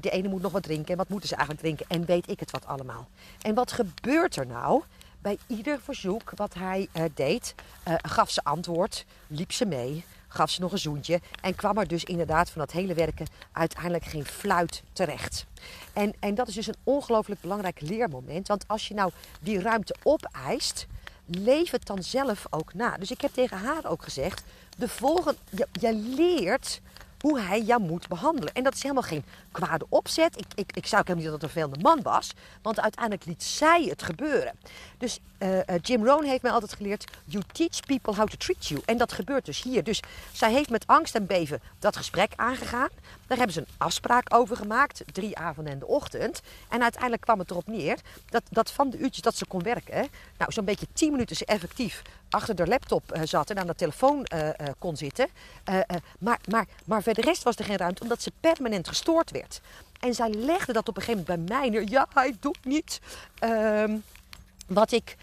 de 0.00 0.10
ene 0.10 0.28
moet 0.28 0.42
nog 0.42 0.52
wat 0.52 0.62
drinken. 0.62 0.90
En 0.90 0.96
wat 0.96 1.08
moeten 1.08 1.28
ze 1.28 1.34
eigenlijk 1.34 1.64
drinken? 1.64 1.77
En 1.88 2.04
weet 2.04 2.30
ik 2.30 2.40
het 2.40 2.50
wat 2.50 2.66
allemaal. 2.66 3.08
En 3.42 3.54
wat 3.54 3.72
gebeurt 3.72 4.36
er 4.36 4.46
nou? 4.46 4.82
bij 5.18 5.38
ieder 5.46 5.80
verzoek 5.80 6.32
wat 6.34 6.54
hij 6.54 6.88
deed, 7.14 7.54
gaf 8.02 8.30
ze 8.30 8.44
antwoord, 8.44 9.04
liep 9.26 9.52
ze 9.52 9.66
mee, 9.66 10.04
gaf 10.28 10.50
ze 10.50 10.60
nog 10.60 10.72
een 10.72 10.78
zoentje 10.78 11.20
en 11.40 11.54
kwam 11.54 11.78
er 11.78 11.88
dus 11.88 12.04
inderdaad 12.04 12.50
van 12.50 12.60
dat 12.60 12.72
hele 12.72 12.94
werken 12.94 13.26
uiteindelijk 13.52 14.04
geen 14.04 14.26
fluit 14.26 14.82
terecht. 14.92 15.46
En, 15.92 16.14
en 16.18 16.34
dat 16.34 16.48
is 16.48 16.54
dus 16.54 16.66
een 16.66 16.76
ongelooflijk 16.84 17.40
belangrijk 17.40 17.80
leermoment, 17.80 18.48
want 18.48 18.64
als 18.68 18.88
je 18.88 18.94
nou 18.94 19.10
die 19.40 19.60
ruimte 19.60 19.94
opeist, 20.02 20.86
leef 21.26 21.70
het 21.70 21.86
dan 21.86 22.02
zelf 22.02 22.46
ook 22.50 22.74
na. 22.74 22.96
Dus 22.96 23.10
ik 23.10 23.20
heb 23.20 23.32
tegen 23.32 23.56
haar 23.56 23.84
ook 23.84 24.02
gezegd, 24.02 24.42
de 24.76 24.88
volgende, 24.88 25.38
je 25.72 25.94
leert 25.94 26.80
hoe 27.20 27.40
hij 27.40 27.62
jou 27.62 27.80
moet 27.80 28.08
behandelen. 28.08 28.54
En 28.54 28.62
dat 28.62 28.74
is 28.74 28.82
helemaal 28.82 29.02
geen 29.02 29.24
kwade 29.52 29.86
opzet. 29.88 30.38
Ik, 30.38 30.46
ik, 30.54 30.76
ik 30.76 30.86
zou 30.86 31.00
ook 31.00 31.08
helemaal 31.08 31.14
niet 31.14 31.24
dat 31.24 31.32
het 31.32 31.42
een 31.42 31.48
vervelende 31.48 31.82
man 31.82 32.02
was. 32.02 32.32
Want 32.62 32.80
uiteindelijk 32.80 33.24
liet 33.24 33.42
zij 33.42 33.84
het 33.84 34.02
gebeuren. 34.02 34.52
Dus 34.98 35.20
uh, 35.38 35.58
Jim 35.82 36.04
Rohn 36.04 36.24
heeft 36.24 36.42
mij 36.42 36.52
altijd 36.52 36.72
geleerd... 36.72 37.04
You 37.24 37.44
teach 37.52 37.80
people 37.86 38.14
how 38.14 38.28
to 38.28 38.36
treat 38.36 38.66
you. 38.66 38.82
En 38.84 38.98
dat 38.98 39.12
gebeurt 39.12 39.44
dus 39.44 39.62
hier. 39.62 39.84
Dus 39.84 40.02
zij 40.32 40.52
heeft 40.52 40.70
met 40.70 40.86
angst 40.86 41.14
en 41.14 41.26
beven 41.26 41.60
dat 41.78 41.96
gesprek 41.96 42.32
aangegaan. 42.36 42.88
Daar 43.26 43.36
hebben 43.36 43.54
ze 43.54 43.60
een 43.60 43.74
afspraak 43.76 44.34
over 44.34 44.56
gemaakt. 44.56 45.02
Drie 45.12 45.38
avonden 45.38 45.72
en 45.72 45.78
de 45.78 45.86
ochtend. 45.86 46.40
En 46.68 46.82
uiteindelijk 46.82 47.22
kwam 47.22 47.38
het 47.38 47.50
erop 47.50 47.66
neer 47.66 47.98
dat, 48.30 48.42
dat 48.50 48.70
van 48.70 48.90
de 48.90 48.98
uurtjes 48.98 49.22
dat 49.22 49.36
ze 49.36 49.46
kon 49.46 49.62
werken... 49.62 50.08
Nou, 50.38 50.52
zo'n 50.52 50.64
beetje 50.64 50.86
tien 50.92 51.10
minuten 51.10 51.36
ze 51.36 51.44
effectief 51.44 52.02
achter 52.30 52.54
de 52.54 52.66
laptop 52.66 53.16
uh, 53.16 53.22
zat 53.24 53.50
en 53.50 53.58
aan 53.58 53.66
de 53.66 53.74
telefoon 53.74 54.26
kon 54.78 54.96
zitten. 54.96 55.28
maar, 56.18 56.38
maar, 56.48 56.66
maar 56.84 57.02
voor 57.02 57.14
de 57.14 57.20
rest 57.20 57.42
was 57.42 57.56
er 57.56 57.64
geen 57.64 57.76
ruimte, 57.76 58.02
omdat 58.02 58.22
ze 58.22 58.32
permanent 58.40 58.88
gestoord 58.88 59.30
werd. 59.30 59.60
En 60.00 60.14
zij 60.14 60.30
legde 60.30 60.72
dat 60.72 60.88
op 60.88 60.96
een 60.96 61.02
gegeven 61.02 61.24
moment 61.28 61.48
bij 61.48 61.58
mij 61.58 61.68
neer. 61.68 61.88
Ja, 61.88 62.06
hij 62.14 62.36
doet 62.40 62.64
niet 62.64 63.00
ehm, 63.38 63.96
wat 64.68 64.92
ik 64.92 65.16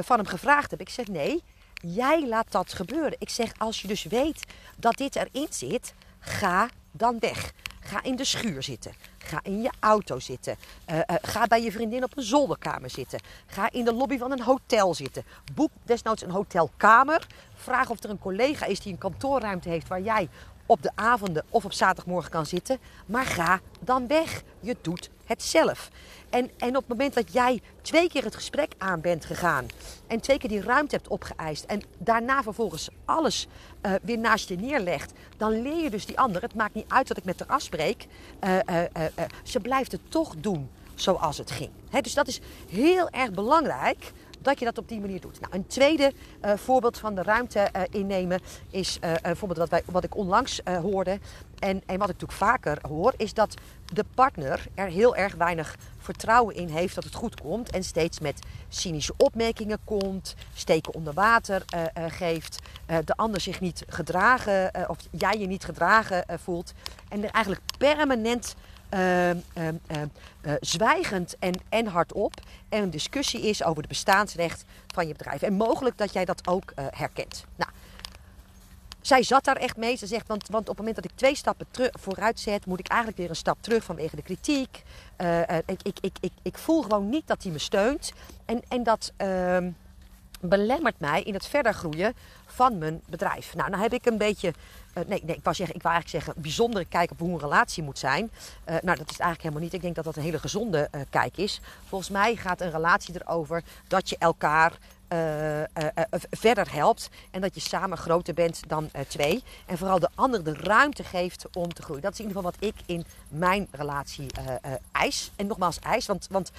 van 0.00 0.16
hem 0.16 0.26
gevraagd 0.26 0.70
heb. 0.70 0.80
Ik 0.80 0.88
zeg 0.88 1.06
nee, 1.06 1.42
jij 1.80 2.28
laat 2.28 2.52
dat 2.52 2.72
gebeuren. 2.72 3.16
Ik 3.18 3.28
zeg 3.28 3.52
als 3.58 3.82
je 3.82 3.88
dus 3.88 4.04
weet 4.04 4.44
dat 4.76 4.96
dit 4.96 5.16
erin 5.16 5.46
zit, 5.50 5.94
ga 6.18 6.68
dan 6.92 7.18
weg. 7.18 7.52
Ga 7.80 8.02
in 8.02 8.16
de 8.16 8.24
schuur 8.24 8.62
zitten. 8.62 8.92
Ga 9.18 9.40
in 9.42 9.62
je 9.62 9.70
auto 9.80 10.18
zitten. 10.18 10.56
Uh, 10.90 10.98
ga 11.22 11.46
bij 11.46 11.62
je 11.62 11.72
vriendin 11.72 12.04
op 12.04 12.16
een 12.16 12.22
zolderkamer 12.22 12.90
zitten. 12.90 13.20
Ga 13.46 13.70
in 13.70 13.84
de 13.84 13.92
lobby 13.92 14.18
van 14.18 14.32
een 14.32 14.42
hotel 14.42 14.94
zitten. 14.94 15.24
Boek 15.54 15.70
desnoods 15.82 16.22
een 16.22 16.30
hotelkamer. 16.30 17.26
Vraag 17.54 17.90
of 17.90 18.02
er 18.02 18.10
een 18.10 18.18
collega 18.18 18.66
is 18.66 18.80
die 18.80 18.92
een 18.92 18.98
kantoorruimte 18.98 19.68
heeft 19.68 19.88
waar 19.88 20.00
jij 20.00 20.28
op 20.66 20.82
de 20.82 20.90
avonden 20.94 21.44
of 21.50 21.64
op 21.64 21.72
zaterdagmorgen 21.72 22.30
kan 22.30 22.46
zitten. 22.46 22.78
Maar 23.06 23.24
ga 23.24 23.60
dan 23.80 24.06
weg. 24.06 24.42
Je 24.60 24.76
doet 24.82 25.10
het 25.24 25.42
zelf. 25.42 25.90
En, 26.30 26.50
en 26.58 26.68
op 26.68 26.74
het 26.74 26.88
moment 26.88 27.14
dat 27.14 27.32
jij 27.32 27.60
twee 27.82 28.08
keer 28.08 28.24
het 28.24 28.34
gesprek 28.34 28.72
aan 28.78 29.00
bent 29.00 29.24
gegaan 29.24 29.66
en 30.06 30.20
twee 30.20 30.38
keer 30.38 30.48
die 30.48 30.62
ruimte 30.62 30.94
hebt 30.94 31.08
opgeëist 31.08 31.64
en 31.64 31.82
daarna 31.98 32.42
vervolgens 32.42 32.88
alles 33.04 33.46
uh, 33.82 33.92
weer 34.02 34.18
naast 34.18 34.48
je 34.48 34.56
neerlegt, 34.56 35.12
dan 35.36 35.62
leer 35.62 35.82
je 35.82 35.90
dus 35.90 36.06
die 36.06 36.18
ander. 36.18 36.42
Het 36.42 36.54
maakt 36.54 36.74
niet 36.74 36.88
uit 36.88 37.08
wat 37.08 37.16
ik 37.16 37.24
met 37.24 37.38
haar 37.38 37.48
afspreek. 37.48 38.06
Uh, 38.44 38.58
uh, 38.70 39.04
ze 39.42 39.60
blijft 39.60 39.92
het 39.92 40.00
toch 40.08 40.34
doen 40.38 40.70
zoals 40.94 41.38
het 41.38 41.50
ging. 41.50 41.70
Dus 42.00 42.14
dat 42.14 42.28
is 42.28 42.40
heel 42.68 43.10
erg 43.10 43.30
belangrijk 43.30 44.12
dat 44.44 44.58
je 44.58 44.64
dat 44.64 44.78
op 44.78 44.88
die 44.88 45.00
manier 45.00 45.20
doet. 45.20 45.40
Nou, 45.40 45.54
een 45.54 45.66
tweede 45.66 46.12
uh, 46.44 46.52
voorbeeld 46.56 46.98
van 46.98 47.14
de 47.14 47.22
ruimte 47.22 47.68
uh, 47.76 47.82
innemen 47.90 48.40
is 48.70 48.98
uh, 49.04 49.12
een 49.22 49.36
voorbeeld 49.36 49.58
wat, 49.58 49.68
wij, 49.68 49.82
wat 49.86 50.04
ik 50.04 50.16
onlangs 50.16 50.60
hoorde. 50.64 51.18
En, 51.58 51.82
en 51.86 51.98
wat 51.98 52.08
ik 52.08 52.20
natuurlijk 52.20 52.32
vaker 52.32 52.78
hoor, 52.88 53.14
is 53.16 53.34
dat 53.34 53.54
de 53.92 54.04
partner 54.14 54.66
er 54.74 54.86
heel 54.86 55.16
erg 55.16 55.34
weinig 55.34 55.76
vertrouwen 55.98 56.54
in 56.54 56.68
heeft 56.68 56.94
dat 56.94 57.04
het 57.04 57.14
goed 57.14 57.40
komt. 57.40 57.70
En 57.70 57.84
steeds 57.84 58.20
met 58.20 58.46
cynische 58.68 59.14
opmerkingen 59.16 59.78
komt, 59.84 60.34
steken 60.54 60.94
onder 60.94 61.12
water 61.12 61.64
geeft, 62.08 62.58
de 63.04 63.16
ander 63.16 63.40
zich 63.40 63.60
niet 63.60 63.84
gedragen, 63.88 64.88
of 64.88 64.98
jij 65.10 65.38
je 65.38 65.46
niet 65.46 65.64
gedragen 65.64 66.24
voelt. 66.42 66.72
En 67.08 67.24
er 67.24 67.30
eigenlijk 67.30 67.64
permanent 67.78 68.54
uh, 68.90 69.30
uh, 69.30 69.36
uh, 69.56 70.52
zwijgend 70.60 71.36
en, 71.38 71.54
en 71.68 71.86
hardop 71.86 72.34
er 72.68 72.82
een 72.82 72.90
discussie 72.90 73.40
is 73.40 73.64
over 73.64 73.78
het 73.78 73.88
bestaansrecht 73.88 74.64
van 74.86 75.06
je 75.06 75.12
bedrijf. 75.12 75.42
En 75.42 75.52
mogelijk 75.52 75.98
dat 75.98 76.12
jij 76.12 76.24
dat 76.24 76.48
ook 76.48 76.70
eh, 76.70 76.84
herkent. 76.90 77.44
Nou, 77.56 77.70
zij 79.00 79.22
zat 79.22 79.44
daar 79.44 79.56
echt 79.56 79.76
mee. 79.76 79.96
Ze 79.96 80.06
zegt, 80.06 80.26
want, 80.26 80.48
want 80.48 80.62
op 80.62 80.68
het 80.68 80.76
moment 80.76 80.96
dat 80.96 81.04
ik 81.04 81.16
twee 81.16 81.36
stappen 81.36 81.66
vooruit 82.00 82.40
zet, 82.40 82.66
moet 82.66 82.78
ik 82.78 82.88
eigenlijk 82.88 83.20
weer 83.20 83.28
een 83.30 83.36
stap 83.36 83.58
terug 83.60 83.84
vanwege 83.84 84.16
de 84.16 84.22
kritiek. 84.22 84.82
Uh, 85.18 85.40
ik, 85.40 85.82
ik, 85.82 85.98
ik, 86.00 86.16
ik, 86.20 86.32
ik 86.42 86.58
voel 86.58 86.82
gewoon 86.82 87.08
niet 87.08 87.26
dat 87.26 87.42
hij 87.42 87.52
me 87.52 87.58
steunt. 87.58 88.12
En, 88.44 88.62
en 88.68 88.82
dat 88.82 89.12
ehm, 89.16 89.70
belemmert 90.48 91.00
mij 91.00 91.22
in 91.22 91.34
het 91.34 91.46
verder 91.46 91.74
groeien 91.74 92.14
van 92.46 92.78
mijn 92.78 93.00
bedrijf. 93.06 93.54
Nou, 93.54 93.70
dan 93.70 93.80
heb 93.80 93.92
ik 93.92 94.06
een 94.06 94.18
beetje 94.18 94.52
uh, 94.98 95.04
nee, 95.06 95.22
nee, 95.24 95.36
ik 95.36 95.44
wou, 95.44 95.56
zeggen, 95.56 95.76
ik 95.76 95.82
wou 95.82 95.94
eigenlijk 95.94 96.24
zeggen, 96.24 96.42
bijzondere 96.42 96.84
kijk 96.84 97.10
op 97.10 97.18
hoe 97.18 97.32
een 97.32 97.40
relatie 97.40 97.82
moet 97.82 97.98
zijn. 97.98 98.30
Uh, 98.68 98.74
nou, 98.82 98.98
dat 98.98 99.10
is 99.10 99.16
het 99.16 99.20
eigenlijk 99.20 99.42
helemaal 99.42 99.62
niet. 99.62 99.72
Ik 99.72 99.82
denk 99.82 99.94
dat 99.94 100.04
dat 100.04 100.16
een 100.16 100.22
hele 100.22 100.38
gezonde 100.38 100.88
uh, 100.94 101.00
kijk 101.10 101.36
is. 101.36 101.60
Volgens 101.88 102.10
mij 102.10 102.36
gaat 102.36 102.60
een 102.60 102.70
relatie 102.70 103.14
erover 103.14 103.62
dat 103.88 104.08
je 104.08 104.16
elkaar 104.18 104.72
verder 106.30 106.72
helpt. 106.72 107.10
En 107.30 107.40
dat 107.40 107.54
je 107.54 107.60
samen 107.60 107.98
groter 107.98 108.34
bent 108.34 108.60
dan 108.68 108.90
twee. 109.08 109.42
En 109.66 109.78
vooral 109.78 109.98
de 109.98 110.08
ander 110.14 110.44
de 110.44 110.54
ruimte 110.54 111.04
geeft 111.04 111.46
om 111.52 111.72
te 111.72 111.82
groeien. 111.82 112.02
Dat 112.02 112.12
is 112.12 112.18
in 112.18 112.26
ieder 112.26 112.42
geval 112.42 112.52
wat 112.58 112.74
ik 112.74 112.82
in 112.86 113.04
mijn 113.28 113.68
relatie 113.70 114.26
eis. 114.92 115.30
En 115.36 115.46
nogmaals 115.46 115.78
eis, 115.78 116.06
want, 116.06 116.26
want 116.30 116.50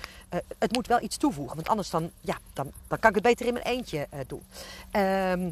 het 0.58 0.74
moet 0.74 0.88
wel 0.88 1.02
iets 1.02 1.18
toevoegen. 1.18 1.56
Want 1.56 1.68
anders 1.68 1.90
dan, 1.90 2.12
ja, 2.22 2.38
dan, 2.54 2.72
dan 2.88 3.00
kan 3.00 3.10
ik 3.10 3.16
het 3.16 3.24
beter 3.24 3.46
in 3.46 3.54
mijn 3.54 3.66
eentje 3.66 4.08
doen. 4.28 4.44
Ehm, 4.92 5.50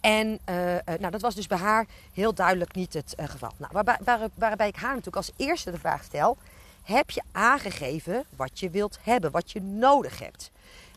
en 0.00 0.38
nou, 0.84 1.10
dat 1.10 1.20
was 1.20 1.34
dus 1.34 1.46
bij 1.46 1.58
haar 1.58 1.86
heel 2.12 2.34
duidelijk 2.34 2.74
niet 2.74 2.92
het 2.92 3.14
geval. 3.18 3.52
Nou, 3.56 3.72
waarbij, 3.72 3.98
waar, 4.04 4.28
waarbij 4.34 4.68
ik 4.68 4.76
haar 4.76 4.94
natuurlijk 4.94 5.16
als 5.16 5.32
eerste 5.36 5.70
de 5.70 5.78
vraag 5.78 6.04
stel: 6.04 6.36
heb 6.82 7.10
je 7.10 7.22
aangegeven 7.32 8.24
wat 8.36 8.60
je 8.60 8.70
wilt 8.70 8.98
hebben, 9.02 9.30
wat 9.30 9.50
je 9.50 9.60
nodig 9.60 10.18
hebt? 10.18 10.50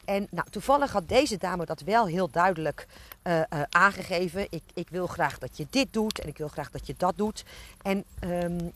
En 0.05 0.27
nou, 0.31 0.49
toevallig 0.49 0.91
had 0.91 1.09
deze 1.09 1.37
dame 1.37 1.65
dat 1.65 1.81
wel 1.81 2.05
heel 2.05 2.29
duidelijk 2.29 2.87
uh, 3.23 3.41
aangegeven. 3.69 4.47
Ik, 4.49 4.63
ik, 4.73 4.89
wil 4.89 5.07
graag 5.07 5.37
dat 5.37 5.57
je 5.57 5.67
dit 5.69 5.93
doet 5.93 6.19
en 6.19 6.27
ik 6.27 6.37
wil 6.37 6.47
graag 6.47 6.71
dat 6.71 6.87
je 6.87 6.93
dat 6.97 7.17
doet. 7.17 7.43
En 7.81 8.03
um, 8.23 8.71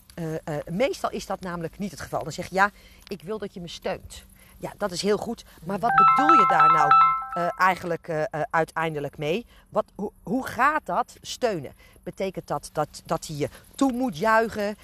meestal 0.70 1.10
is 1.10 1.26
dat 1.26 1.40
namelijk 1.40 1.78
niet 1.78 1.90
het 1.90 2.00
geval. 2.00 2.22
Dan 2.22 2.32
zeg 2.32 2.46
je 2.46 2.54
ja, 2.54 2.70
ik 3.08 3.22
wil 3.22 3.38
dat 3.38 3.54
je 3.54 3.60
me 3.60 3.68
steunt. 3.68 4.24
Ja, 4.58 4.72
dat 4.76 4.90
is 4.90 5.02
heel 5.02 5.16
goed. 5.16 5.44
Maar 5.64 5.78
wat 5.78 5.94
bedoel 5.94 6.32
je 6.32 6.46
daar 6.48 6.72
nou 6.72 6.90
uh, 7.36 7.48
eigenlijk 7.56 8.08
uh, 8.08 8.18
uh, 8.18 8.40
uiteindelijk 8.50 9.18
mee? 9.18 9.46
Wat, 9.68 9.84
hoe, 9.94 10.12
hoe 10.22 10.46
gaat 10.46 10.86
dat 10.86 11.16
steunen? 11.20 11.72
Betekent 12.02 12.46
dat 12.46 12.70
dat, 12.72 13.02
dat 13.04 13.26
hij 13.26 13.36
je 13.36 13.48
toe 13.74 13.92
moet 13.92 14.18
juichen, 14.18 14.76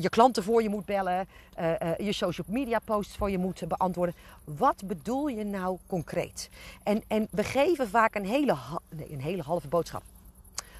je 0.00 0.08
klanten 0.08 0.42
voor 0.42 0.62
je 0.62 0.68
moet 0.68 0.84
bellen, 0.84 1.28
je 1.98 2.12
social 2.12 2.46
media 2.50 2.78
posts 2.84 3.16
voor 3.16 3.30
je 3.30 3.38
moet 3.38 3.68
beantwoorden? 3.68 4.14
Wat 4.44 4.82
bedoel 4.86 5.28
je 5.28 5.44
nou 5.44 5.78
concreet? 5.86 6.48
En, 6.82 7.02
en 7.06 7.28
we 7.30 7.44
geven 7.44 7.88
vaak 7.88 8.14
een 8.14 8.26
hele, 8.26 8.56
een 9.10 9.20
hele 9.20 9.42
halve 9.42 9.68
boodschap. 9.68 10.02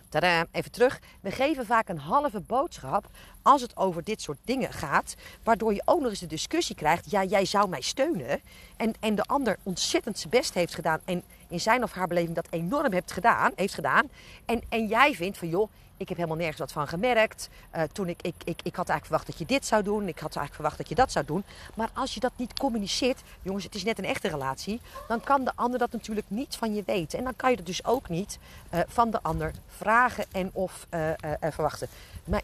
Tadaa, 0.08 0.46
even 0.50 0.70
terug. 0.70 1.00
We 1.20 1.30
geven 1.30 1.66
vaak 1.66 1.88
een 1.88 1.98
halve 1.98 2.40
boodschap 2.40 3.06
als 3.48 3.62
het 3.62 3.76
over 3.76 4.04
dit 4.04 4.22
soort 4.22 4.38
dingen 4.44 4.72
gaat. 4.72 5.14
Waardoor 5.42 5.74
je 5.74 5.82
ook 5.84 6.00
nog 6.00 6.10
eens 6.10 6.20
de 6.20 6.26
discussie 6.26 6.74
krijgt. 6.74 7.10
Ja, 7.10 7.24
jij 7.24 7.44
zou 7.44 7.68
mij 7.68 7.80
steunen. 7.80 8.40
En, 8.76 8.94
en 9.00 9.14
de 9.14 9.22
ander 9.22 9.58
ontzettend 9.62 10.18
zijn 10.18 10.30
best 10.30 10.54
heeft 10.54 10.74
gedaan. 10.74 11.00
En 11.04 11.22
in 11.48 11.60
zijn 11.60 11.82
of 11.82 11.92
haar 11.92 12.06
beleving 12.06 12.34
dat 12.34 12.46
enorm 12.50 12.92
heeft 12.92 13.12
gedaan. 13.12 13.52
Heeft 13.54 13.74
gedaan. 13.74 14.08
En, 14.44 14.62
en 14.68 14.86
jij 14.86 15.14
vindt 15.14 15.38
van 15.38 15.48
joh, 15.48 15.70
ik 15.96 16.08
heb 16.08 16.16
helemaal 16.16 16.38
nergens 16.38 16.58
wat 16.58 16.72
van 16.72 16.88
gemerkt. 16.88 17.48
Uh, 17.76 17.82
toen 17.82 18.08
ik, 18.08 18.22
ik, 18.22 18.34
ik, 18.44 18.60
ik 18.62 18.76
had 18.76 18.88
eigenlijk 18.88 19.04
verwacht 19.04 19.26
dat 19.26 19.38
je 19.38 19.44
dit 19.44 19.66
zou 19.66 19.82
doen. 19.82 20.08
Ik 20.08 20.18
had 20.18 20.36
eigenlijk 20.36 20.54
verwacht 20.54 20.78
dat 20.78 20.88
je 20.88 20.94
dat 20.94 21.12
zou 21.12 21.24
doen. 21.24 21.44
Maar 21.74 21.90
als 21.94 22.14
je 22.14 22.20
dat 22.20 22.32
niet 22.36 22.58
communiceert, 22.58 23.22
jongens, 23.42 23.64
het 23.64 23.74
is 23.74 23.84
net 23.84 23.98
een 23.98 24.04
echte 24.04 24.28
relatie. 24.28 24.80
Dan 25.08 25.20
kan 25.20 25.44
de 25.44 25.52
ander 25.54 25.78
dat 25.78 25.92
natuurlijk 25.92 26.26
niet 26.30 26.56
van 26.56 26.74
je 26.74 26.82
weten. 26.86 27.18
En 27.18 27.24
dan 27.24 27.36
kan 27.36 27.50
je 27.50 27.56
dat 27.56 27.66
dus 27.66 27.84
ook 27.84 28.08
niet 28.08 28.38
uh, 28.74 28.80
van 28.86 29.10
de 29.10 29.22
ander 29.22 29.52
vragen 29.66 30.24
en 30.32 30.50
of 30.52 30.86
uh, 30.94 31.10
verwachten. 31.40 31.88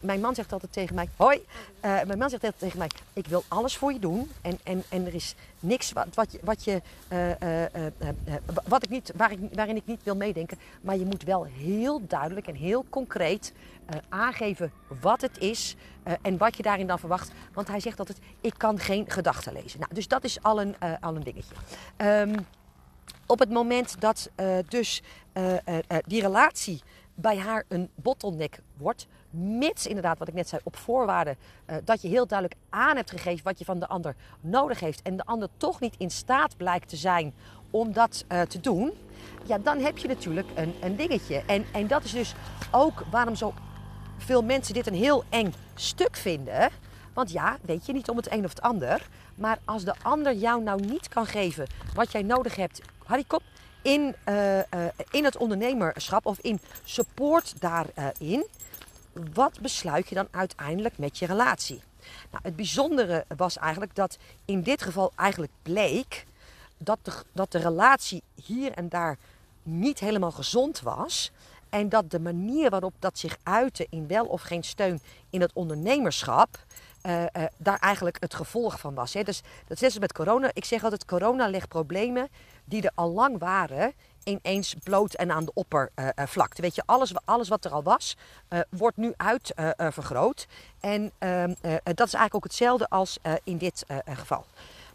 Mijn, 0.01 0.21
man 0.21 0.35
zegt 0.35 0.53
altijd 0.53 0.73
tegen 0.73 0.94
mij: 0.95 1.09
Hoi. 1.15 1.45
mijn 1.81 2.17
man 2.17 2.29
zegt 2.29 2.43
altijd 2.43 2.59
tegen 2.59 2.77
mij: 2.77 2.89
Ik 3.13 3.27
wil 3.27 3.43
alles 3.47 3.77
voor 3.77 3.93
je 3.93 3.99
doen. 3.99 4.31
En, 4.41 4.59
en, 4.63 4.83
en 4.89 5.05
er 5.05 5.15
is 5.15 5.35
niks 5.59 5.91
wat, 5.91 6.07
wat 6.13 6.31
je, 6.31 6.39
wat, 6.43 6.63
je, 6.63 6.81
wat 8.67 8.83
ik 8.83 8.89
niet, 8.89 9.11
waarin 9.53 9.75
ik 9.75 9.85
niet 9.85 10.03
wil 10.03 10.15
meedenken. 10.15 10.57
Maar 10.81 10.97
je 10.97 11.05
moet 11.05 11.23
wel 11.23 11.43
heel 11.43 12.07
duidelijk 12.07 12.47
en 12.47 12.55
heel 12.55 12.85
concreet 12.89 13.53
aangeven 14.09 14.71
wat 15.01 15.21
het 15.21 15.37
is 15.37 15.75
en 16.21 16.37
wat 16.37 16.57
je 16.57 16.63
daarin 16.63 16.87
dan 16.87 16.99
verwacht. 16.99 17.31
Want 17.53 17.67
hij 17.67 17.79
zegt 17.79 17.99
altijd, 17.99 18.19
ik 18.41 18.53
kan 18.57 18.79
geen 18.79 19.05
gedachten 19.07 19.53
lezen. 19.53 19.79
Nou, 19.79 19.93
dus 19.93 20.07
dat 20.07 20.23
is 20.23 20.43
al 20.43 20.61
een, 20.61 20.75
al 21.01 21.15
een 21.15 21.23
dingetje. 21.23 21.55
Um, 21.97 22.45
op 23.25 23.39
het 23.39 23.49
moment 23.49 24.01
dat 24.01 24.29
dus 24.67 25.01
die 26.05 26.21
relatie 26.21 26.81
bij 27.13 27.37
haar 27.37 27.63
een 27.67 27.89
bottleneck 27.95 28.59
wordt. 28.77 29.07
Mits 29.35 29.87
inderdaad, 29.87 30.17
wat 30.17 30.27
ik 30.27 30.33
net 30.33 30.49
zei, 30.49 30.61
op 30.63 30.75
voorwaarde 30.75 31.35
uh, 31.69 31.75
dat 31.83 32.01
je 32.01 32.07
heel 32.07 32.27
duidelijk 32.27 32.59
aan 32.69 32.95
hebt 32.95 33.11
gegeven 33.11 33.43
wat 33.43 33.59
je 33.59 33.65
van 33.65 33.79
de 33.79 33.87
ander 33.87 34.15
nodig 34.41 34.79
heeft. 34.79 35.01
En 35.01 35.17
de 35.17 35.25
ander 35.25 35.49
toch 35.57 35.79
niet 35.79 35.95
in 35.97 36.09
staat 36.09 36.57
blijkt 36.57 36.89
te 36.89 36.95
zijn 36.95 37.33
om 37.71 37.93
dat 37.93 38.25
uh, 38.31 38.41
te 38.41 38.59
doen. 38.59 38.91
Ja, 39.43 39.57
dan 39.57 39.79
heb 39.79 39.97
je 39.97 40.07
natuurlijk 40.07 40.47
een, 40.55 40.73
een 40.81 40.95
dingetje. 40.95 41.43
En, 41.47 41.65
en 41.73 41.87
dat 41.87 42.03
is 42.03 42.11
dus 42.11 42.33
ook 42.71 43.03
waarom 43.11 43.35
zo 43.35 43.53
veel 44.17 44.43
mensen 44.43 44.73
dit 44.73 44.87
een 44.87 44.93
heel 44.93 45.23
eng 45.29 45.53
stuk 45.75 46.15
vinden. 46.15 46.69
Want 47.13 47.31
ja, 47.31 47.57
weet 47.61 47.85
je, 47.85 47.93
niet 47.93 48.09
om 48.09 48.17
het 48.17 48.31
een 48.31 48.43
of 48.43 48.49
het 48.49 48.61
ander. 48.61 49.07
Maar 49.35 49.59
als 49.65 49.83
de 49.83 49.93
ander 50.01 50.33
jou 50.33 50.63
nou 50.63 50.81
niet 50.81 51.07
kan 51.07 51.25
geven 51.25 51.67
wat 51.93 52.11
jij 52.11 52.21
nodig 52.21 52.55
hebt, 52.55 52.81
Harry 53.03 53.23
Kop, 53.27 53.41
in, 53.81 54.15
uh, 54.29 54.59
in 55.11 55.23
het 55.23 55.37
ondernemerschap 55.37 56.25
of 56.25 56.39
in 56.39 56.59
support 56.83 57.61
daarin, 57.61 58.45
wat 59.33 59.61
besluit 59.61 60.09
je 60.09 60.15
dan 60.15 60.27
uiteindelijk 60.31 60.97
met 60.97 61.17
je 61.17 61.25
relatie? 61.25 61.81
Nou, 62.31 62.43
het 62.43 62.55
bijzondere 62.55 63.25
was 63.35 63.57
eigenlijk 63.57 63.95
dat 63.95 64.17
in 64.45 64.61
dit 64.61 64.81
geval 64.81 65.11
eigenlijk 65.15 65.51
bleek 65.61 66.25
dat 66.77 66.99
de, 67.01 67.11
dat 67.31 67.51
de 67.51 67.59
relatie 67.59 68.23
hier 68.43 68.71
en 68.71 68.89
daar 68.89 69.17
niet 69.63 69.99
helemaal 69.99 70.31
gezond 70.31 70.81
was. 70.81 71.31
En 71.69 71.89
dat 71.89 72.11
de 72.11 72.19
manier 72.19 72.69
waarop 72.69 72.93
dat 72.99 73.17
zich 73.17 73.37
uitte 73.43 73.87
in 73.89 74.07
wel 74.07 74.25
of 74.25 74.41
geen 74.41 74.63
steun 74.63 74.99
in 75.29 75.41
het 75.41 75.51
ondernemerschap, 75.53 76.65
uh, 77.03 77.21
uh, 77.21 77.43
daar 77.57 77.79
eigenlijk 77.79 78.17
het 78.19 78.33
gevolg 78.33 78.79
van 78.79 78.93
was. 78.93 79.13
Hè. 79.13 79.23
Dus 79.23 79.41
dat 79.67 79.81
is 79.81 79.99
met 79.99 80.13
corona. 80.13 80.49
Ik 80.53 80.65
zeg 80.65 80.83
altijd, 80.83 81.05
corona 81.05 81.47
legt 81.47 81.67
problemen 81.67 82.29
die 82.65 82.81
er 82.81 82.91
al 82.95 83.11
lang 83.11 83.39
waren, 83.39 83.93
ineens 84.25 84.75
bloot 84.83 85.13
en 85.13 85.31
aan 85.31 85.45
de 85.45 85.51
oppervlakte. 85.53 86.61
Weet 86.61 86.75
je, 86.75 86.83
alles, 86.85 87.11
alles 87.25 87.47
wat 87.47 87.65
er 87.65 87.71
al 87.71 87.83
was, 87.83 88.17
uh, 88.49 88.59
wordt 88.69 88.97
nu 88.97 89.13
uitvergroot. 89.17 90.47
en 90.79 91.11
ehm, 91.17 91.53
dat 91.83 92.07
is 92.07 92.13
eigenlijk 92.13 92.35
ook 92.35 92.43
hetzelfde 92.43 92.89
als 92.89 93.19
in 93.43 93.57
dit 93.57 93.85
geval. 94.05 94.45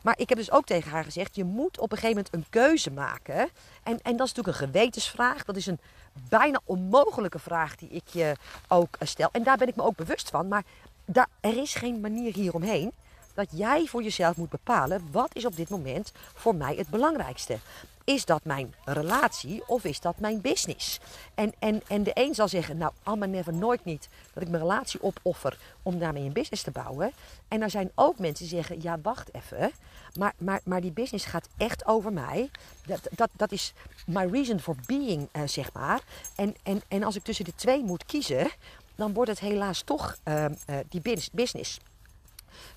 Maar 0.00 0.18
ik 0.18 0.28
heb 0.28 0.38
dus 0.38 0.50
ook 0.50 0.66
tegen 0.66 0.90
haar 0.90 1.04
gezegd: 1.04 1.36
je 1.36 1.44
moet 1.44 1.78
op 1.78 1.92
een 1.92 1.98
gegeven 1.98 2.24
moment 2.24 2.34
een 2.34 2.46
keuze 2.50 2.90
maken. 2.90 3.48
En, 3.82 3.98
en 4.02 4.16
dat 4.16 4.26
is 4.26 4.34
natuurlijk 4.34 4.48
een 4.48 4.68
gewetensvraag. 4.68 5.44
Dat 5.44 5.56
is 5.56 5.66
een 5.66 5.80
bijna 6.28 6.60
onmogelijke 6.64 7.38
vraag 7.38 7.76
die 7.76 7.88
ik 7.88 8.08
je 8.08 8.36
ook 8.68 8.96
stel. 9.00 9.28
En 9.32 9.42
daar 9.42 9.56
ben 9.56 9.68
ik 9.68 9.76
me 9.76 9.82
ook 9.82 9.96
bewust 9.96 10.30
van. 10.30 10.48
Maar 10.48 10.64
daar, 11.04 11.28
er 11.40 11.56
is 11.56 11.74
geen 11.74 12.00
manier 12.00 12.34
hieromheen 12.34 12.92
dat 13.34 13.48
jij 13.50 13.86
voor 13.86 14.02
jezelf 14.02 14.36
moet 14.36 14.50
bepalen 14.50 15.08
wat 15.10 15.34
is 15.34 15.44
op 15.44 15.56
dit 15.56 15.68
moment 15.68 16.12
voor 16.34 16.54
mij 16.54 16.74
het 16.74 16.88
belangrijkste. 16.88 17.58
Is 18.04 18.24
dat 18.24 18.44
mijn 18.44 18.74
relatie 18.84 19.62
of 19.66 19.84
is 19.84 20.00
dat 20.00 20.18
mijn 20.18 20.40
business? 20.40 20.98
En, 21.34 21.52
en, 21.58 21.82
en 21.86 22.02
de 22.02 22.10
een 22.14 22.34
zal 22.34 22.48
zeggen, 22.48 22.76
nou, 22.76 22.92
allemaal 23.02 23.28
never, 23.28 23.54
nooit 23.54 23.84
niet 23.84 24.08
dat 24.32 24.42
ik 24.42 24.48
mijn 24.48 24.62
relatie 24.62 25.02
opoffer 25.02 25.58
om 25.82 25.98
daarmee 25.98 26.24
een 26.24 26.32
business 26.32 26.62
te 26.62 26.70
bouwen. 26.70 27.12
En 27.48 27.62
er 27.62 27.70
zijn 27.70 27.90
ook 27.94 28.18
mensen 28.18 28.48
die 28.48 28.56
zeggen, 28.56 28.82
ja, 28.82 28.98
wacht 29.02 29.34
even, 29.34 29.72
maar, 30.18 30.32
maar, 30.38 30.60
maar 30.64 30.80
die 30.80 30.92
business 30.92 31.24
gaat 31.24 31.48
echt 31.56 31.86
over 31.86 32.12
mij. 32.12 32.50
Dat, 32.86 33.08
dat, 33.10 33.30
dat 33.36 33.52
is 33.52 33.72
my 34.06 34.26
reason 34.30 34.60
for 34.60 34.76
being, 34.86 35.28
uh, 35.32 35.42
zeg 35.46 35.72
maar. 35.72 36.00
En, 36.36 36.54
en, 36.62 36.82
en 36.88 37.02
als 37.02 37.16
ik 37.16 37.22
tussen 37.22 37.44
de 37.44 37.54
twee 37.54 37.84
moet 37.84 38.04
kiezen, 38.04 38.50
dan 38.94 39.12
wordt 39.12 39.30
het 39.30 39.40
helaas 39.40 39.82
toch 39.82 40.16
uh, 40.24 40.44
uh, 40.44 40.76
die 40.88 41.18
business. 41.32 41.78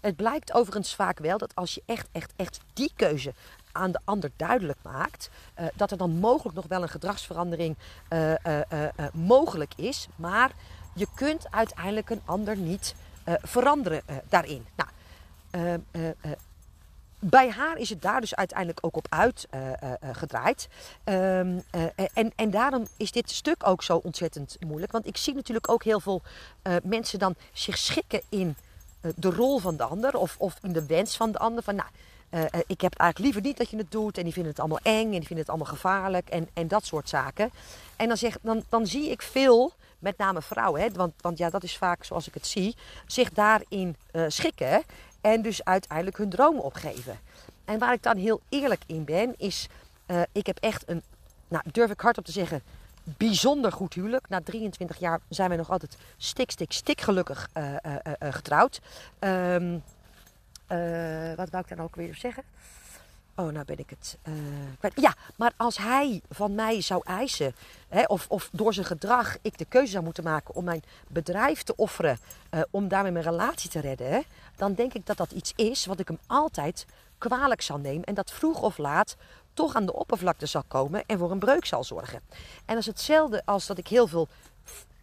Het 0.01 0.15
blijkt 0.15 0.53
overigens 0.53 0.95
vaak 0.95 1.19
wel 1.19 1.37
dat 1.37 1.55
als 1.55 1.73
je 1.73 1.83
echt, 1.85 2.07
echt, 2.11 2.33
echt 2.35 2.59
die 2.73 2.91
keuze 2.95 3.33
aan 3.73 3.91
de 3.91 3.99
ander 4.03 4.31
duidelijk 4.35 4.79
maakt, 4.81 5.29
uh, 5.59 5.65
dat 5.75 5.91
er 5.91 5.97
dan 5.97 6.11
mogelijk 6.11 6.55
nog 6.55 6.65
wel 6.67 6.81
een 6.81 6.89
gedragsverandering 6.89 7.75
uh, 8.09 8.31
uh, 8.31 8.87
mogelijk 9.13 9.73
is. 9.75 10.07
Maar 10.15 10.51
je 10.93 11.07
kunt 11.15 11.51
uiteindelijk 11.51 12.09
een 12.09 12.21
ander 12.25 12.57
niet 12.57 12.95
veranderen 13.25 14.01
daarin. 14.29 14.65
Nou, 14.75 14.89
bij 17.19 17.49
haar 17.49 17.77
is 17.77 17.89
het 17.89 18.01
daar 18.01 18.21
dus 18.21 18.35
uiteindelijk 18.35 18.79
ook 18.81 18.95
op 18.95 19.07
uitgedraaid. 19.09 20.67
Um, 21.03 21.63
en, 22.13 22.31
en 22.35 22.51
daarom 22.51 22.87
is 22.97 23.11
dit 23.11 23.31
stuk 23.31 23.67
ook 23.67 23.83
zo 23.83 23.97
ontzettend 23.97 24.57
moeilijk. 24.59 24.91
Want 24.91 25.07
ik 25.07 25.17
zie 25.17 25.33
natuurlijk 25.33 25.69
ook 25.69 25.83
heel 25.83 25.99
veel 25.99 26.21
mensen 26.83 27.19
dan 27.19 27.35
zich 27.53 27.77
schikken 27.77 28.21
in 28.29 28.55
de 29.15 29.29
rol 29.29 29.59
van 29.59 29.77
de 29.77 29.83
ander 29.83 30.17
of, 30.17 30.35
of 30.37 30.57
in 30.61 30.73
de 30.73 30.85
wens 30.85 31.17
van 31.17 31.31
de 31.31 31.37
ander. 31.37 31.63
Van, 31.63 31.75
nou, 31.75 31.89
uh, 32.33 32.43
ik 32.67 32.81
heb 32.81 32.95
eigenlijk 32.95 33.19
liever 33.19 33.41
niet 33.41 33.57
dat 33.57 33.69
je 33.69 33.77
het 33.77 33.91
doet. 33.91 34.17
En 34.17 34.23
die 34.23 34.33
vinden 34.33 34.51
het 34.51 34.59
allemaal 34.59 34.79
eng 34.83 35.05
en 35.05 35.19
die 35.19 35.27
vinden 35.27 35.37
het 35.37 35.49
allemaal 35.49 35.67
gevaarlijk 35.67 36.29
en, 36.29 36.49
en 36.53 36.67
dat 36.67 36.85
soort 36.85 37.09
zaken. 37.09 37.51
En 37.95 38.07
dan, 38.07 38.17
zeg, 38.17 38.37
dan, 38.41 38.63
dan 38.69 38.87
zie 38.87 39.09
ik 39.09 39.21
veel, 39.21 39.73
met 39.99 40.17
name 40.17 40.41
vrouwen, 40.41 40.81
hè, 40.81 40.91
want, 40.91 41.13
want 41.21 41.37
ja, 41.37 41.49
dat 41.49 41.63
is 41.63 41.77
vaak 41.77 42.03
zoals 42.03 42.27
ik 42.27 42.33
het 42.33 42.47
zie, 42.47 42.75
zich 43.05 43.29
daarin 43.29 43.95
uh, 44.11 44.25
schikken 44.27 44.83
en 45.21 45.41
dus 45.41 45.63
uiteindelijk 45.63 46.17
hun 46.17 46.29
dromen 46.29 46.63
opgeven. 46.63 47.19
En 47.65 47.79
waar 47.79 47.93
ik 47.93 48.03
dan 48.03 48.17
heel 48.17 48.41
eerlijk 48.49 48.81
in 48.85 49.03
ben, 49.05 49.33
is, 49.37 49.67
ik 50.31 50.45
heb 50.45 50.57
echt 50.57 50.83
een, 50.89 51.01
nou 51.47 51.63
durf 51.71 51.91
ik 51.91 51.99
hardop 51.99 52.25
te 52.25 52.31
zeggen, 52.31 52.61
bijzonder 53.03 53.71
goed 53.71 53.93
huwelijk. 53.93 54.29
Na 54.29 54.41
23 54.41 54.97
jaar 54.97 55.19
zijn 55.29 55.47
wij 55.47 55.57
nog 55.57 55.69
altijd 55.71 55.97
stik, 56.17 56.51
stik, 56.51 56.71
stik 56.71 57.01
gelukkig 57.01 57.49
getrouwd. 58.19 58.81
Um, 59.19 59.83
wat 61.35 61.49
wou 61.49 61.63
ik 61.63 61.77
dan 61.77 61.85
ook 61.85 61.95
weer 61.95 62.15
zeggen? 62.15 62.43
Oh, 63.35 63.47
nou 63.47 63.65
ben 63.65 63.77
ik 63.77 63.89
het 63.89 64.17
kwijt. 64.79 65.01
Ja, 65.01 65.15
maar 65.35 65.51
als 65.57 65.77
hij 65.77 66.21
van 66.29 66.55
mij 66.55 66.81
zou 66.81 67.01
eisen, 67.05 67.55
hè, 67.87 68.03
of, 68.03 68.25
of 68.29 68.49
door 68.51 68.73
zijn 68.73 68.85
gedrag 68.85 69.37
ik 69.41 69.57
de 69.57 69.65
keuze 69.65 69.91
zou 69.91 70.03
moeten 70.03 70.23
maken 70.23 70.55
om 70.55 70.63
mijn 70.63 70.83
bedrijf 71.07 71.63
te 71.63 71.75
offeren, 71.75 72.19
om 72.69 72.87
daarmee 72.87 73.11
mijn 73.11 73.25
relatie 73.25 73.69
te 73.69 73.79
redden, 73.79 74.11
hè, 74.11 74.21
dan 74.55 74.73
denk 74.73 74.93
ik 74.93 75.05
dat 75.05 75.17
dat 75.17 75.31
iets 75.31 75.53
is 75.55 75.85
wat 75.85 75.99
ik 75.99 76.07
hem 76.07 76.19
altijd 76.27 76.85
kwalijk 77.17 77.61
zal 77.61 77.77
nemen. 77.77 78.03
En 78.03 78.13
dat 78.13 78.31
vroeg 78.31 78.61
of 78.61 78.77
laat 78.77 79.15
toch 79.53 79.75
aan 79.75 79.85
de 79.85 79.93
oppervlakte 79.93 80.45
zal 80.45 80.63
komen 80.67 81.03
en 81.05 81.17
voor 81.17 81.31
een 81.31 81.39
breuk 81.39 81.65
zal 81.65 81.83
zorgen. 81.83 82.21
En 82.65 82.75
dat 82.75 82.77
is 82.77 82.85
hetzelfde 82.85 83.41
als 83.45 83.65
dat 83.65 83.77
ik 83.77 83.87
heel 83.87 84.07
veel 84.07 84.27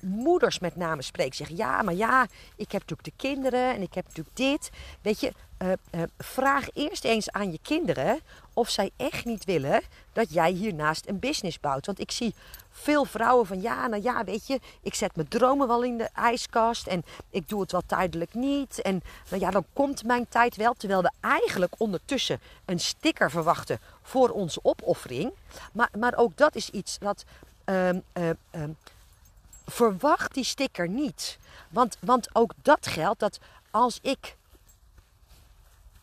moeders 0.01 0.59
met 0.59 0.77
name 0.77 1.03
spreek. 1.03 1.35
Zeggen 1.35 1.57
ja, 1.57 1.83
maar 1.83 1.95
ja, 1.95 2.27
ik 2.57 2.73
heb 2.73 2.81
natuurlijk 2.81 3.05
de 3.05 3.29
kinderen 3.29 3.75
en 3.75 3.83
ik 3.83 3.95
heb 3.95 4.05
natuurlijk 4.05 4.37
dit. 4.37 4.71
Weet 5.03 5.21
je, 5.21 5.33
uh, 5.63 5.73
uh, 5.95 6.03
vraag 6.19 6.69
eerst 6.75 7.05
eens 7.05 7.31
aan 7.31 7.53
je 7.53 7.59
kinderen 7.63 8.21
of 8.55 8.69
zij 8.69 8.91
echt 8.97 9.25
niet 9.25 9.45
willen 9.45 9.83
dat 10.13 10.33
jij 10.33 10.51
hiernaast 10.51 11.09
een 11.09 11.19
business 11.19 11.61
bouwt. 11.61 11.87
Want 11.87 12.01
ik 12.01 12.11
zie 12.11 12.35
veel 12.71 13.05
vrouwen 13.05 13.47
van 13.47 13.61
ja, 13.61 13.87
nou 13.87 14.03
ja, 14.03 14.25
weet 14.25 14.47
je, 14.47 14.61
ik 14.83 14.95
zet 14.95 15.17
mijn 15.17 15.29
dromen 15.29 15.69
wel 15.69 15.83
in 15.83 15.99
de 15.99 16.09
ijskast 16.15 16.87
en 16.87 17.05
ik 17.31 17.49
doe 17.49 17.61
het 17.61 17.73
wel 17.73 17.83
tijdelijk 17.87 18.35
niet. 18.35 18.83
En 18.83 19.03
nou 19.29 19.43
ja, 19.43 19.51
dan 19.51 19.65
komt 19.73 20.05
mijn 20.05 20.29
tijd 20.29 20.57
wel. 20.57 20.75
Terwijl 20.75 21.03
we 21.03 21.11
eigenlijk 21.21 21.75
ondertussen 21.79 22.41
een 22.65 22.81
sticker 22.81 23.31
verwachten 23.31 23.81
voor 24.03 24.29
onze 24.29 24.61
opoffering. 24.63 25.33
Maar, 25.73 25.91
maar 25.99 26.17
ook 26.17 26.37
dat 26.37 26.55
is 26.55 26.71
iets 26.71 26.99
dat. 26.99 27.25
Uh, 27.65 27.89
verwacht 29.71 30.35
die 30.35 30.45
sticker 30.45 30.89
niet. 30.89 31.39
Want, 31.69 31.97
want 32.01 32.29
ook 32.33 32.53
dat 32.63 32.87
geldt 32.87 33.21
dat 33.21 33.39
als 33.71 33.99
ik 34.03 34.37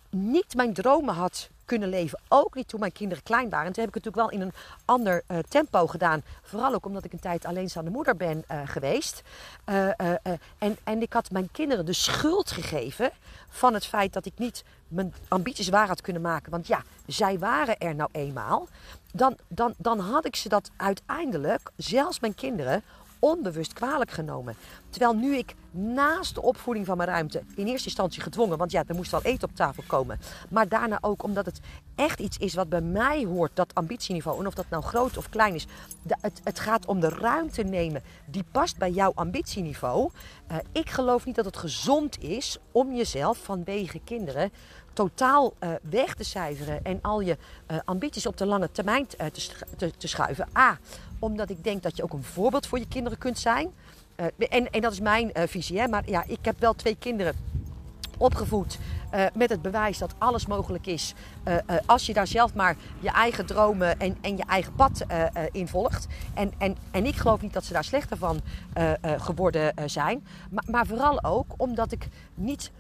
niet 0.10 0.56
mijn 0.56 0.74
dromen 0.74 1.14
had 1.14 1.50
kunnen 1.66 1.90
leven. 1.90 2.20
Ook 2.28 2.56
niet 2.56 2.68
toen 2.68 2.80
mijn 2.80 2.92
kinderen 2.92 3.24
klein 3.24 3.50
waren. 3.50 3.74
toen 3.74 3.84
heb 3.84 3.96
ik 3.96 4.04
het 4.04 4.06
natuurlijk 4.06 4.32
wel 4.32 4.42
in 4.42 4.48
een 4.48 4.62
ander 4.86 5.24
uh, 5.28 5.38
tempo 5.50 5.88
gedaan. 5.88 6.24
Vooral 6.42 6.74
ook 6.74 6.86
omdat 6.86 7.06
ik 7.06 7.14
een 7.14 7.20
tijd 7.20 7.46
alleenstaande 7.46 7.92
moeder 7.92 8.16
ben 8.16 8.44
uh, 8.52 8.62
geweest. 8.66 9.22
Uh, 9.66 9.90
en, 10.58 10.78
en 10.84 11.02
ik 11.02 11.14
had 11.14 11.32
mijn 11.32 11.52
kinderen 11.52 11.86
de 11.86 11.94
schuld 11.94 12.52
gegeven 12.52 13.12
van 13.50 13.74
het 13.74 13.86
feit 13.86 14.14
dat 14.14 14.26
ik 14.26 14.34
niet 14.36 14.64
mijn 14.88 15.14
ambities 15.28 15.70
waar 15.70 15.88
had 15.88 16.02
kunnen 16.02 16.22
maken. 16.22 16.52
Want 16.52 16.68
ja, 16.68 16.84
zij 17.06 17.40
waren 17.40 17.78
er 17.78 17.96
nou 17.96 18.10
eenmaal. 18.12 18.68
Dan, 19.12 19.38
dan, 19.48 19.74
dan 19.78 20.00
had 20.00 20.26
ik 20.26 20.36
ze 20.36 20.50
dat 20.50 20.70
uiteindelijk, 20.76 21.72
zelfs 21.76 22.20
mijn 22.20 22.36
kinderen, 22.36 22.84
onbewust 23.20 23.74
kwalijk 23.74 24.12
genomen. 24.12 24.56
Terwijl 24.90 25.14
nu 25.14 25.36
ik 25.36 25.56
naast 25.72 26.36
de 26.36 26.42
opvoeding 26.42 26.86
van 26.86 26.98
mijn 26.98 27.10
ruimte 27.10 27.44
in 27.56 27.68
eerste 27.68 27.88
instantie 27.88 28.22
gedwongen, 28.22 28.58
want 28.58 28.72
ja, 28.72 28.84
er 28.88 28.96
moest 28.96 29.12
wel 29.12 29.22
eten 29.22 29.50
op 29.50 29.56
tafel 29.56 29.84
komen. 29.88 30.20
Maar 30.50 30.68
daarna 30.68 30.98
ook 31.02 31.24
omdat 31.24 31.46
het 31.46 31.60
echt 31.96 32.20
iets 32.20 32.38
is 32.38 32.54
wat 32.54 32.70
bij 32.70 32.82
mij 32.82 33.26
hoort, 33.26 33.52
dat 33.54 33.74
ambitieniveau. 33.74 34.40
En 34.40 34.48
of 34.48 34.54
dat 34.54 34.70
nou 34.70 34.84
groot 34.84 35.18
of 35.18 35.30
klein 35.30 35.54
is, 35.54 35.68
het, 36.08 36.42
het 36.44 36.60
gaat 36.60 36.86
om 36.86 37.00
de 37.00 37.10
ruimte 37.10 37.64
nemen 37.64 38.04
die 38.26 38.44
past 38.52 38.78
bij 38.78 38.92
jouw 38.92 39.12
ambitieniveau. 39.16 40.10
Uh, 40.52 40.58
ik 40.72 40.90
geloof 40.90 41.26
niet 41.26 41.36
dat 41.36 41.46
het 41.46 41.58
gezond 41.58 42.24
is 42.24 42.58
om 42.72 42.96
jezelf 42.96 43.38
vanwege 43.38 44.00
kinderen 44.04 44.52
totaal 44.94 45.54
uh, 45.60 45.70
weg 45.82 46.14
te 46.14 46.24
cijferen 46.24 46.84
en 46.84 47.00
al 47.02 47.20
je 47.20 47.38
uh, 47.72 47.78
ambities 47.86 48.26
op 48.26 48.38
de 48.38 48.46
lange 48.46 48.72
termijn 48.72 49.08
te, 49.08 49.32
te, 49.78 49.92
te 49.98 50.08
schuiven. 50.08 50.48
A, 50.58 50.78
omdat 51.20 51.50
ik 51.50 51.64
denk 51.64 51.84
dat 51.84 51.98
je 51.98 52.04
ook 52.04 52.14
een 52.14 52.24
voorbeeld 52.24 52.68
voor 52.68 52.80
je 52.80 52.88
kinderen 52.88 53.18
kunt 53.18 53.40
zijn. 53.40 53.70
Uh, 54.16 54.26
en, 54.50 54.72
en 54.72 54.82
dat 54.82 54.92
is 54.92 55.00
mijn 55.00 55.32
uh, 55.34 55.44
visie. 55.48 55.80
Hè? 55.80 55.88
Maar 55.88 56.04
ja, 56.06 56.24
ik 56.28 56.40
heb 56.42 56.60
wel 56.60 56.74
twee 56.74 56.96
kinderen 57.00 57.36
opgevoed 58.18 58.78
uh, 59.14 59.26
met 59.34 59.50
het 59.50 59.62
bewijs 59.62 59.98
dat 59.98 60.14
alles 60.18 60.46
mogelijk 60.46 60.86
is. 60.86 61.14
Als 61.86 62.06
je 62.06 62.14
daar 62.14 62.28
zelf 62.28 62.54
maar 62.54 62.76
je 63.00 63.10
eigen 63.10 63.46
dromen 63.46 64.00
en, 64.00 64.18
en 64.22 64.38
je 64.38 64.44
eigen 64.48 64.74
pad 64.74 65.06
in 65.52 65.68
volgt. 65.68 66.08
En, 66.34 66.52
en, 66.58 66.78
en 66.92 67.06
ik 67.06 67.16
geloof 67.16 67.42
niet 67.42 67.54
dat 67.54 67.66
ze 67.66 67.74
daar 67.74 67.84
slechter 67.84 68.18
van 68.18 68.42
geworden 69.04 69.74
zijn. 69.86 70.28
Maar, 70.50 70.64
maar 70.68 70.86
vooral 70.86 71.24
ook 71.24 71.54
omdat 71.58 71.92
ik 71.92 72.08
niet 72.36 72.72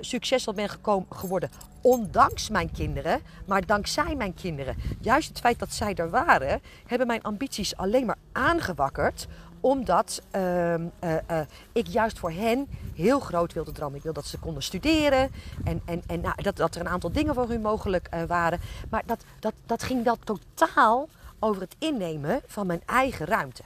succesvol 0.00 0.54
ben 0.54 0.68
gekomen, 0.68 1.06
geworden 1.10 1.50
ondanks 1.82 2.48
mijn 2.48 2.70
kinderen, 2.70 3.20
maar 3.46 3.66
dankzij 3.66 4.14
mijn 4.14 4.34
kinderen. 4.34 4.76
Juist 5.00 5.28
het 5.28 5.40
feit 5.40 5.58
dat 5.58 5.72
zij 5.72 5.94
er 5.94 6.10
waren, 6.10 6.60
hebben 6.86 7.06
mijn 7.06 7.22
ambities 7.22 7.76
alleen 7.76 8.06
maar 8.06 8.18
aangewakkerd 8.32 9.28
omdat 9.62 10.22
uh, 10.36 10.74
uh, 10.74 10.80
uh, 11.00 11.40
ik 11.72 11.86
juist 11.86 12.18
voor 12.18 12.30
hen 12.30 12.68
heel 12.94 13.20
groot 13.20 13.52
wilde 13.52 13.72
dromen. 13.72 13.96
Ik 13.96 14.02
wilde 14.02 14.20
dat 14.20 14.28
ze 14.28 14.38
konden 14.38 14.62
studeren. 14.62 15.30
En, 15.64 15.82
en, 15.84 16.02
en 16.06 16.20
nou, 16.20 16.42
dat, 16.42 16.56
dat 16.56 16.74
er 16.74 16.80
een 16.80 16.88
aantal 16.88 17.12
dingen 17.12 17.34
voor 17.34 17.48
hun 17.48 17.60
mogelijk 17.60 18.06
eh, 18.10 18.22
waren. 18.22 18.60
Maar 18.90 19.02
dat, 19.06 19.24
dat, 19.40 19.52
dat 19.66 19.82
ging 19.82 20.04
dan 20.04 20.18
totaal 20.24 21.08
over 21.38 21.62
het 21.62 21.76
innemen 21.78 22.40
van 22.46 22.66
mijn 22.66 22.82
eigen 22.86 23.26
ruimte. 23.26 23.62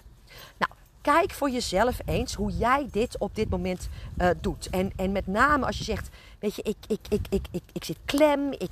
Kijk 1.06 1.32
voor 1.32 1.50
jezelf 1.50 1.98
eens 2.04 2.34
hoe 2.34 2.50
jij 2.50 2.88
dit 2.90 3.18
op 3.18 3.34
dit 3.34 3.48
moment 3.50 3.88
uh, 4.18 4.28
doet. 4.40 4.70
En, 4.70 4.92
en 4.96 5.12
met 5.12 5.26
name 5.26 5.66
als 5.66 5.78
je 5.78 5.84
zegt, 5.84 6.08
weet 6.38 6.54
je, 6.54 6.62
ik, 6.62 6.76
ik, 6.86 7.00
ik, 7.08 7.26
ik, 7.30 7.46
ik, 7.50 7.62
ik 7.72 7.84
zit 7.84 7.98
klem, 8.04 8.52
ik, 8.52 8.70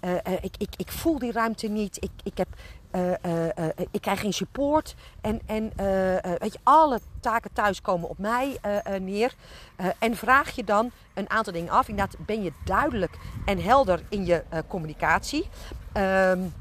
uh, 0.00 0.10
uh, 0.10 0.32
ik, 0.40 0.54
ik, 0.58 0.68
ik 0.76 0.92
voel 0.92 1.18
die 1.18 1.32
ruimte 1.32 1.68
niet, 1.68 1.96
ik, 2.02 2.10
ik 2.22 2.38
heb 2.38 2.48
ik 3.90 4.00
krijg 4.00 4.20
geen 4.20 4.32
support. 4.32 4.94
En, 5.20 5.40
en 5.46 5.72
weet 6.38 6.52
je, 6.52 6.58
alle 6.62 7.00
taken 7.20 7.52
thuis 7.52 7.80
komen 7.80 8.08
op 8.08 8.18
mij 8.18 8.58
neer. 9.00 9.34
en 9.98 10.16
vraag 10.16 10.50
je 10.50 10.64
dan 10.64 10.90
een 11.14 11.30
aantal 11.30 11.52
dingen 11.52 11.72
af. 11.72 11.88
Inderdaad, 11.88 12.16
ben 12.26 12.42
je 12.42 12.52
duidelijk 12.64 13.18
en 13.44 13.62
helder 13.62 14.02
in 14.08 14.26
je 14.26 14.42
communicatie. 14.68 15.48
Um, 15.96 16.52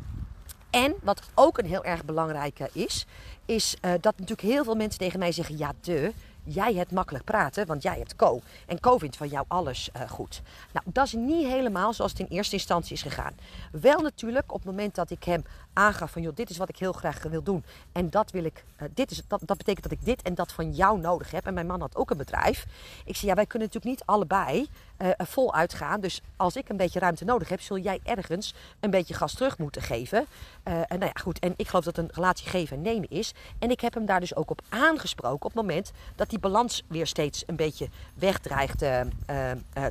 en 0.76 0.96
wat 1.04 1.22
ook 1.34 1.58
een 1.58 1.66
heel 1.66 1.84
erg 1.84 2.06
belangrijke 2.06 2.70
is, 2.74 3.06
is 3.46 3.76
dat 3.82 4.20
natuurlijk 4.20 4.42
heel 4.42 4.64
veel 4.64 4.76
mensen 4.76 5.00
tegen 5.00 5.20
mij 5.20 5.32
zeggen: 5.32 5.58
ja, 5.58 5.74
de 5.82 6.14
jij 6.46 6.74
hebt 6.74 6.92
makkelijk 6.92 7.24
praten, 7.24 7.66
want 7.66 7.84
jij 7.84 7.98
hebt 7.98 8.16
Co. 8.16 8.42
En 8.66 8.80
Co 8.80 8.98
vindt 8.98 9.18
van 9.18 9.28
jou 9.28 9.46
alles 9.48 9.90
uh, 9.96 10.10
goed. 10.10 10.42
Nou, 10.74 10.86
dat 10.90 11.06
is 11.06 11.14
niet 11.14 11.48
helemaal 11.48 11.94
zoals 11.94 12.12
het 12.12 12.20
in 12.20 12.36
eerste 12.36 12.56
instantie 12.56 12.94
is 12.94 13.02
gegaan. 13.02 13.34
Wel 13.72 14.02
natuurlijk 14.02 14.54
op 14.54 14.58
het 14.58 14.66
moment 14.66 14.96
dat 14.96 15.10
ik 15.10 15.24
hem 15.24 15.44
aangaf 15.76 16.12
van... 16.12 16.22
joh, 16.22 16.36
dit 16.36 16.50
is 16.50 16.58
wat 16.58 16.70
ik 16.70 16.78
heel 16.78 16.94
graag 16.94 17.24
wil 17.24 17.44
doen. 17.44 17.64
En 17.92 18.10
dat 18.10 18.32
wil 18.32 18.44
ik... 18.44 18.64
Uh, 18.82 18.88
dit 18.94 19.12
is, 19.12 19.22
dat, 19.28 19.42
dat 19.46 19.58
betekent 19.58 19.84
dat 19.84 19.92
ik 19.92 20.06
dit 20.06 20.22
en 20.22 20.36
dat 20.36 20.52
van 20.52 20.72
jou 20.72 21.00
nodig 21.00 21.32
heb. 21.32 21.46
En 21.46 21.54
mijn 21.54 21.68
man 21.68 21.82
had 21.82 21.96
ook 21.96 22.10
een 22.10 22.18
bedrijf. 22.18 22.66
Ik 23.06 23.16
zei, 23.16 23.28
ja, 23.28 23.36
wij 23.36 23.46
kunnen 23.46 23.68
natuurlijk 23.68 23.98
niet 23.98 24.08
allebei 24.08 24.68
uh, 24.98 25.10
vol 25.18 25.54
uitgaan. 25.54 26.02
Dus 26.02 26.22
als 26.36 26.56
ik 26.56 26.70
een 26.70 26.78
beetje 26.78 27.00
ruimte 27.00 27.26
nodig 27.26 27.50
heb... 27.50 27.62
zul 27.62 27.78
jij 27.78 28.00
ergens 28.04 28.54
een 28.80 28.90
beetje 28.90 29.14
gas 29.14 29.34
terug 29.34 29.58
moeten 29.58 29.82
geven. 29.82 30.26
en 30.64 30.86
nou 31.00 31.06
ja, 31.06 31.22
goed. 31.22 31.40
En 31.40 31.54
ik 31.56 31.68
geloof 31.68 31.84
dat 31.84 31.98
een 31.98 32.10
relatie 32.12 32.48
geven 32.48 32.78
en 32.78 32.84
nemen 32.84 33.10
is. 33.10 33.34
En 33.60 33.72
ik 33.72 33.82
heb 33.82 33.94
hem 33.94 34.06
daar 34.06 34.20
dus 34.20 34.36
ook 34.36 34.50
op 34.50 34.62
aangesproken... 34.70 35.46
op 35.46 35.54
het 35.54 35.62
moment 35.62 35.92
dat 36.16 36.30
die 36.30 36.40
balans 36.40 36.84
weer 36.88 37.08
steeds 37.08 37.44
een 37.48 37.56
beetje 37.56 37.90
wegdreigt 38.14 38.78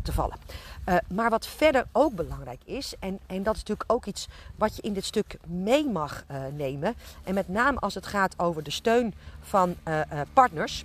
te 0.03 0.13
vallen. 0.13 0.37
Uh, 0.89 0.97
maar 1.13 1.31
wat 1.31 1.47
verder 1.47 1.87
ook 1.93 2.15
belangrijk 2.15 2.61
is, 2.65 2.95
en, 2.99 3.19
en 3.27 3.43
dat 3.43 3.55
is 3.55 3.61
natuurlijk 3.61 3.93
ook 3.93 4.07
iets 4.07 4.29
wat 4.57 4.77
je 4.77 4.83
in 4.83 4.93
dit 4.93 5.05
stuk 5.05 5.37
mee 5.47 5.89
mag 5.89 6.25
uh, 6.31 6.37
nemen. 6.57 6.95
En 7.25 7.35
met 7.35 7.49
name 7.49 7.79
als 7.79 7.95
het 7.95 8.07
gaat 8.07 8.39
over 8.39 8.63
de 8.63 8.71
steun 8.71 9.15
van 9.41 9.77
uh, 9.89 10.01
partners. 10.33 10.85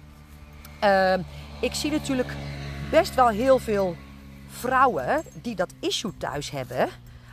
Ehm, 0.79 1.21
ik 1.61 1.73
zie 1.73 1.91
natuurlijk 1.91 2.33
best 2.91 3.15
wel 3.15 3.27
heel 3.27 3.59
veel 3.59 3.95
vrouwen 4.47 5.23
die 5.41 5.55
dat 5.55 5.73
issue 5.79 6.17
thuis 6.17 6.49
hebben. 6.49 6.89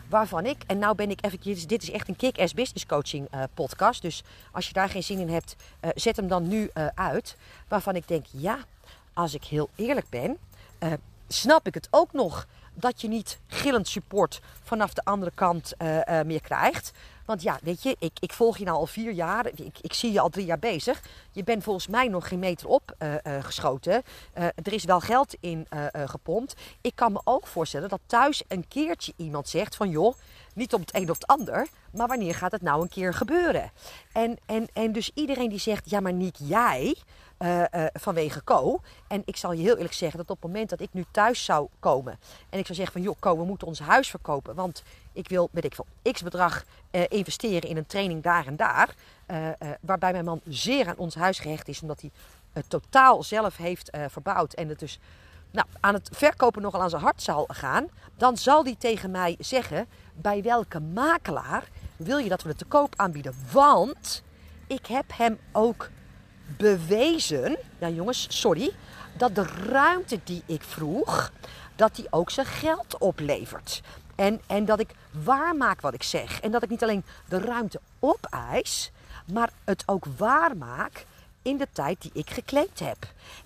Waarvan 0.09 0.47
ik, 0.47 0.63
en 0.67 0.79
nou 0.79 0.95
ben 0.95 1.11
ik 1.11 1.25
even, 1.25 1.69
dit 1.69 1.83
is 1.83 1.91
echt 1.91 2.09
een 2.09 2.17
kick-ass 2.17 2.55
business 2.55 2.87
coaching 2.87 3.29
podcast. 3.55 4.03
Dus 4.03 4.25
als 4.53 4.67
je 4.67 4.73
daar 4.73 4.89
geen 4.89 5.03
zin 5.03 5.19
in 5.19 5.29
hebt, 5.29 5.57
zet 5.95 6.17
hem 6.17 6.29
dan 6.29 6.49
nu 6.49 6.71
uit. 6.95 7.37
Waarvan 7.69 7.97
ik 7.97 8.09
denk, 8.09 8.25
ja, 8.31 8.59
als 9.13 9.35
ik 9.35 9.45
heel 9.45 9.69
eerlijk 9.75 10.09
ben, 10.09 10.39
snap 11.29 11.67
ik 11.67 11.75
het 11.75 11.89
ook 11.91 12.13
nog 12.13 12.47
dat 12.75 13.01
je 13.01 13.09
niet 13.09 13.39
gillend 13.47 13.89
support 13.89 14.41
vanaf 14.63 14.95
de 14.95 15.05
andere 15.05 15.33
kant 15.35 15.73
uh, 15.79 15.97
uh, 15.97 16.21
meer 16.23 16.41
krijgt. 16.41 16.93
Want 17.25 17.43
ja, 17.43 17.59
weet 17.63 17.83
je, 17.83 17.97
ik, 17.99 18.13
ik 18.21 18.33
volg 18.33 18.59
je 18.59 18.65
nou 18.65 18.77
al 18.77 18.87
vier 18.87 19.13
jaar. 19.13 19.47
Ik, 19.47 19.79
ik 19.81 19.93
zie 19.93 20.13
je 20.13 20.21
al 20.21 20.29
drie 20.29 20.45
jaar 20.45 20.59
bezig. 20.59 21.03
Je 21.31 21.45
bent 21.45 21.63
volgens 21.63 21.87
mij 21.87 22.09
nog 22.09 22.29
geen 22.29 22.39
meter 22.39 22.69
op 22.69 22.95
uh, 22.99 23.15
geschoten. 23.41 24.03
er 24.35 24.73
is 24.73 24.85
wel 24.85 25.01
geld 25.01 25.35
in 25.41 25.67
gepompt. 25.93 26.55
Ik 26.81 26.93
kan 26.95 27.13
me 27.13 27.21
ook 27.25 27.47
voorstellen 27.47 27.89
dat 27.89 28.01
thuis 28.07 28.43
een 28.49 28.69
keertje 28.69 29.13
iemand 29.17 29.49
zegt 29.49 29.77
van 29.77 29.91
joh, 29.91 30.15
niet 30.55 30.75
om 30.75 30.81
het 30.81 30.95
een 30.95 31.11
of 31.11 31.19
het 31.19 31.27
ander, 31.27 31.67
maar 31.93 32.09
wanneer 32.09 32.35
gaat 32.35 32.53
het 32.53 32.63
nou 32.63 32.83
een 32.83 32.89
keer 32.89 33.15
gebeuren? 33.15 33.71
En, 34.13 34.39
en, 34.47 34.69
en 34.73 34.93
dus 34.93 35.11
iedereen 35.15 35.49
die 35.49 35.59
zegt, 35.59 35.91
ja 35.91 36.01
maar 36.01 36.13
niet 36.13 36.39
jij, 36.43 36.97
uh, 37.39 37.59
uh, 37.59 37.85
vanwege 37.93 38.45
Co. 38.45 38.81
En 39.09 39.23
ik 39.25 39.37
zal 39.37 39.53
je 39.53 39.63
heel 39.63 39.77
eerlijk 39.77 39.95
zeggen 39.95 40.19
dat 40.19 40.31
op 40.31 40.43
het 40.43 40.53
moment 40.53 40.71
dat 40.71 40.81
ik 40.81 40.89
nu 40.93 41.05
thuis 41.11 41.45
zou 41.45 41.69
komen 41.81 42.19
en 42.51 42.59
ik 42.59 42.67
zou 42.67 42.79
zeggen 42.79 42.93
van 42.93 43.03
joh 43.03 43.17
Co, 43.21 43.37
we 43.37 43.45
moeten 43.45 43.67
ons 43.67 43.79
huis 43.79 44.11
verkopen, 44.11 44.55
want 44.55 44.83
ik 45.13 45.29
wil, 45.29 45.49
weet 45.53 45.65
ik 45.65 45.75
veel, 45.75 45.87
x 46.13 46.23
bedrag 46.23 46.65
uh, 46.91 47.03
investeren 47.09 47.69
in 47.69 47.77
een 47.77 47.87
training 47.87 48.23
daar 48.23 48.47
en 48.47 48.57
daar, 48.57 48.95
waarbij 49.81 50.13
mijn 50.13 50.25
man 50.25 50.41
zeer 50.45 50.89
aan 50.89 50.97
ons 50.97 51.15
huis 51.15 51.39
gehecht 51.39 51.69
is, 51.69 51.83
omdat 51.83 52.01
hij 52.01 52.11
het 52.53 52.71
totaal 52.71 53.23
zelf 53.23 53.57
heeft 53.57 53.91
verbouwd 54.09 54.53
en 54.53 54.69
het 54.69 54.79
dus 54.79 54.99
nou, 55.51 55.67
aan 55.81 55.95
het 55.95 56.09
verkopen 56.13 56.63
nogal 56.63 56.83
aan 56.83 56.91
zijn 56.91 57.03
hart 57.03 57.23
zal 57.23 57.45
gaan, 57.49 57.89
dan 58.17 58.37
zal 58.37 58.63
die 58.63 58.77
tegen 58.79 59.11
mij 59.11 59.37
zeggen: 59.39 59.87
bij 60.15 60.43
welke 60.43 60.81
makelaar 60.81 61.69
wil 61.97 62.19
je 62.19 62.29
dat 62.29 62.43
we 62.43 62.49
het 62.49 62.59
te 62.59 62.65
koop 62.65 62.95
aanbieden? 62.97 63.35
Want 63.53 64.23
ik 64.67 64.87
heb 64.87 65.05
hem 65.15 65.39
ook 65.53 65.89
bewezen, 66.47 67.57
ja 67.79 67.89
jongens, 67.89 68.27
sorry, 68.29 68.71
dat 69.17 69.35
de 69.35 69.47
ruimte 69.69 70.21
die 70.25 70.43
ik 70.47 70.63
vroeg, 70.63 71.33
dat 71.77 71.95
die 71.97 72.07
ook 72.11 72.31
zijn 72.31 72.47
geld 72.47 72.99
oplevert. 72.99 73.83
En, 74.15 74.41
en 74.47 74.65
dat 74.65 74.81
ik 74.81 74.91
waarmaak 75.25 75.81
wat 75.81 75.95
ik 75.95 76.03
zeg. 76.03 76.41
En 76.41 76.51
dat 76.51 76.63
ik 76.63 76.71
niet 76.71 76.83
alleen 76.83 77.05
de 77.29 77.39
ruimte 77.39 77.81
opeis, 77.99 78.91
maar 79.33 79.51
het 79.65 79.83
ook 79.87 80.05
waarmaak 80.17 81.07
in 81.43 81.57
de 81.57 81.69
tijd 81.73 82.03
die 82.03 82.11
ik 82.15 82.31
geclaimd 82.31 82.79
heb. 82.79 82.97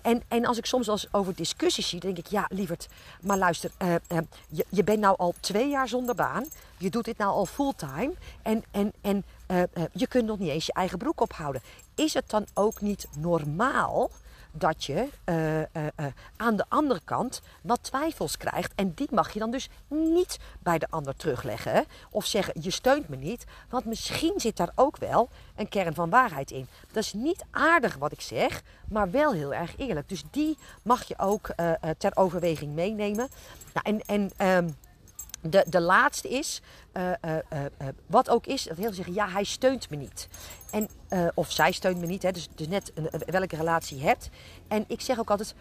En, 0.01 0.23
en 0.27 0.45
als 0.45 0.57
ik 0.57 0.65
soms 0.65 0.89
als 0.89 1.07
over 1.11 1.35
discussies 1.35 1.89
zie, 1.89 1.99
denk 1.99 2.17
ik, 2.17 2.27
ja, 2.27 2.45
lieverd, 2.49 2.87
maar 3.21 3.37
luister, 3.37 3.71
uh, 3.81 3.93
uh, 3.93 4.17
je, 4.49 4.65
je 4.69 4.83
bent 4.83 4.99
nou 4.99 5.17
al 5.17 5.33
twee 5.39 5.69
jaar 5.69 5.87
zonder 5.87 6.15
baan. 6.15 6.45
Je 6.77 6.89
doet 6.89 7.05
dit 7.05 7.17
nou 7.17 7.31
al 7.31 7.45
fulltime. 7.45 8.13
En, 8.41 8.63
en, 8.71 8.93
en 9.01 9.23
uh, 9.47 9.63
je 9.93 10.07
kunt 10.07 10.25
nog 10.25 10.39
niet 10.39 10.49
eens 10.49 10.65
je 10.65 10.73
eigen 10.73 10.97
broek 10.97 11.21
ophouden. 11.21 11.61
Is 12.01 12.13
het 12.13 12.29
dan 12.29 12.47
ook 12.53 12.81
niet 12.81 13.07
normaal 13.17 14.11
dat 14.51 14.83
je 14.83 15.07
uh, 15.25 15.59
uh, 15.59 15.63
uh, 15.73 16.05
aan 16.37 16.55
de 16.55 16.65
andere 16.67 17.01
kant 17.03 17.41
wat 17.61 17.83
twijfels 17.83 18.37
krijgt. 18.37 18.71
En 18.75 18.93
die 18.93 19.07
mag 19.11 19.33
je 19.33 19.39
dan 19.39 19.51
dus 19.51 19.69
niet 19.87 20.39
bij 20.59 20.77
de 20.77 20.87
ander 20.89 21.15
terugleggen. 21.15 21.85
Of 22.09 22.25
zeggen, 22.25 22.61
je 22.61 22.71
steunt 22.71 23.09
me 23.09 23.15
niet. 23.15 23.45
Want 23.69 23.85
misschien 23.85 24.33
zit 24.35 24.57
daar 24.57 24.71
ook 24.75 24.97
wel 24.97 25.29
een 25.55 25.69
kern 25.69 25.93
van 25.93 26.09
waarheid 26.09 26.51
in. 26.51 26.67
Dat 26.91 27.03
is 27.03 27.13
niet 27.13 27.45
aardig 27.51 27.95
wat 27.95 28.11
ik 28.11 28.21
zeg, 28.21 28.61
maar 28.89 29.11
wel 29.11 29.33
heel 29.33 29.53
erg 29.53 29.77
eerlijk. 29.77 30.09
Dus 30.09 30.23
die 30.31 30.57
mag 30.81 31.03
je 31.03 31.17
ook 31.17 31.53
ter 31.97 32.11
overweging 32.15 32.73
meenemen. 32.73 33.29
Nou, 33.73 33.85
en... 33.85 34.01
en 34.05 34.31
ehm, 34.37 34.69
de, 35.41 35.65
de 35.67 35.81
laatste 35.81 36.29
is, 36.29 36.61
uh, 36.93 37.03
uh, 37.25 37.35
uh, 37.53 37.87
wat 38.05 38.29
ook 38.29 38.45
is, 38.45 38.63
dat 38.63 38.77
heel 38.77 38.85
veel 38.85 38.95
zeggen, 38.95 39.13
ja, 39.13 39.29
hij 39.29 39.43
steunt 39.43 39.89
me 39.89 39.95
niet. 39.95 40.27
En, 40.71 40.89
of 41.33 41.51
zij 41.51 41.71
steunt 41.71 41.99
me 41.99 42.05
niet, 42.05 42.23
hè, 42.23 42.31
dus, 42.31 42.47
dus 42.55 42.67
net 42.67 42.91
een, 42.95 43.09
welke 43.25 43.55
relatie 43.55 43.97
je 43.97 44.03
hebt. 44.03 44.29
En 44.67 44.83
ik 44.87 45.01
zeg 45.01 45.19
ook 45.19 45.29
altijd, 45.29 45.55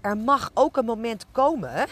er 0.00 0.16
mag 0.16 0.50
ook 0.54 0.76
een 0.76 0.84
moment 0.84 1.24
komen 1.32 1.86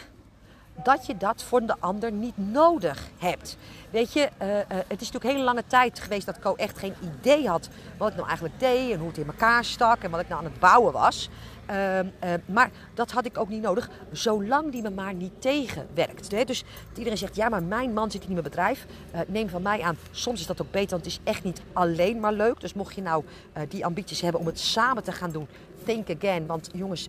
dat 0.82 1.06
je 1.06 1.16
dat 1.16 1.42
voor 1.42 1.66
de 1.66 1.76
ander 1.78 2.12
niet 2.12 2.36
nodig 2.36 3.08
hebt. 3.18 3.56
Weet 3.90 4.12
je, 4.12 4.28
het 4.38 4.74
is 4.78 5.10
natuurlijk 5.10 5.24
een 5.24 5.30
hele 5.30 5.42
lange 5.42 5.66
tijd 5.66 6.00
geweest 6.00 6.26
dat 6.26 6.38
Co 6.38 6.54
echt 6.54 6.78
geen 6.78 6.94
idee 7.02 7.48
had 7.48 7.68
wat 7.98 8.08
ik 8.08 8.14
nou 8.14 8.26
eigenlijk 8.26 8.60
deed 8.60 8.92
en 8.92 8.98
hoe 8.98 9.08
het 9.08 9.18
in 9.18 9.26
elkaar 9.26 9.64
stak 9.64 10.02
en 10.02 10.10
wat 10.10 10.20
ik 10.20 10.28
nou 10.28 10.40
aan 10.40 10.50
het 10.50 10.60
bouwen 10.60 10.92
was. 10.92 11.28
Uh, 11.70 11.98
uh, 11.98 12.08
maar 12.46 12.70
dat 12.94 13.10
had 13.10 13.26
ik 13.26 13.38
ook 13.38 13.48
niet 13.48 13.62
nodig, 13.62 13.90
zolang 14.12 14.72
die 14.72 14.82
me 14.82 14.90
maar 14.90 15.14
niet 15.14 15.32
tegenwerkt. 15.38 16.32
Hè? 16.32 16.44
Dus 16.44 16.64
iedereen 16.96 17.18
zegt, 17.18 17.36
ja, 17.36 17.48
maar 17.48 17.62
mijn 17.62 17.92
man 17.92 18.10
zit 18.10 18.24
in 18.24 18.30
mijn 18.30 18.42
bedrijf. 18.42 18.86
Uh, 19.14 19.20
neem 19.26 19.48
van 19.48 19.62
mij 19.62 19.80
aan, 19.82 19.96
soms 20.10 20.40
is 20.40 20.46
dat 20.46 20.62
ook 20.62 20.70
beter, 20.70 20.90
want 20.90 21.04
het 21.04 21.12
is 21.12 21.20
echt 21.24 21.44
niet 21.44 21.62
alleen 21.72 22.20
maar 22.20 22.32
leuk. 22.32 22.60
Dus 22.60 22.74
mocht 22.74 22.94
je 22.94 23.02
nou 23.02 23.24
eh, 23.52 23.62
die 23.68 23.84
ambities 23.84 24.20
hebben 24.20 24.40
om 24.40 24.46
het 24.46 24.60
samen 24.60 25.02
te 25.02 25.12
gaan 25.12 25.30
doen, 25.30 25.46
think 25.84 26.10
again. 26.10 26.46
Want 26.46 26.70
jongens, 26.72 27.08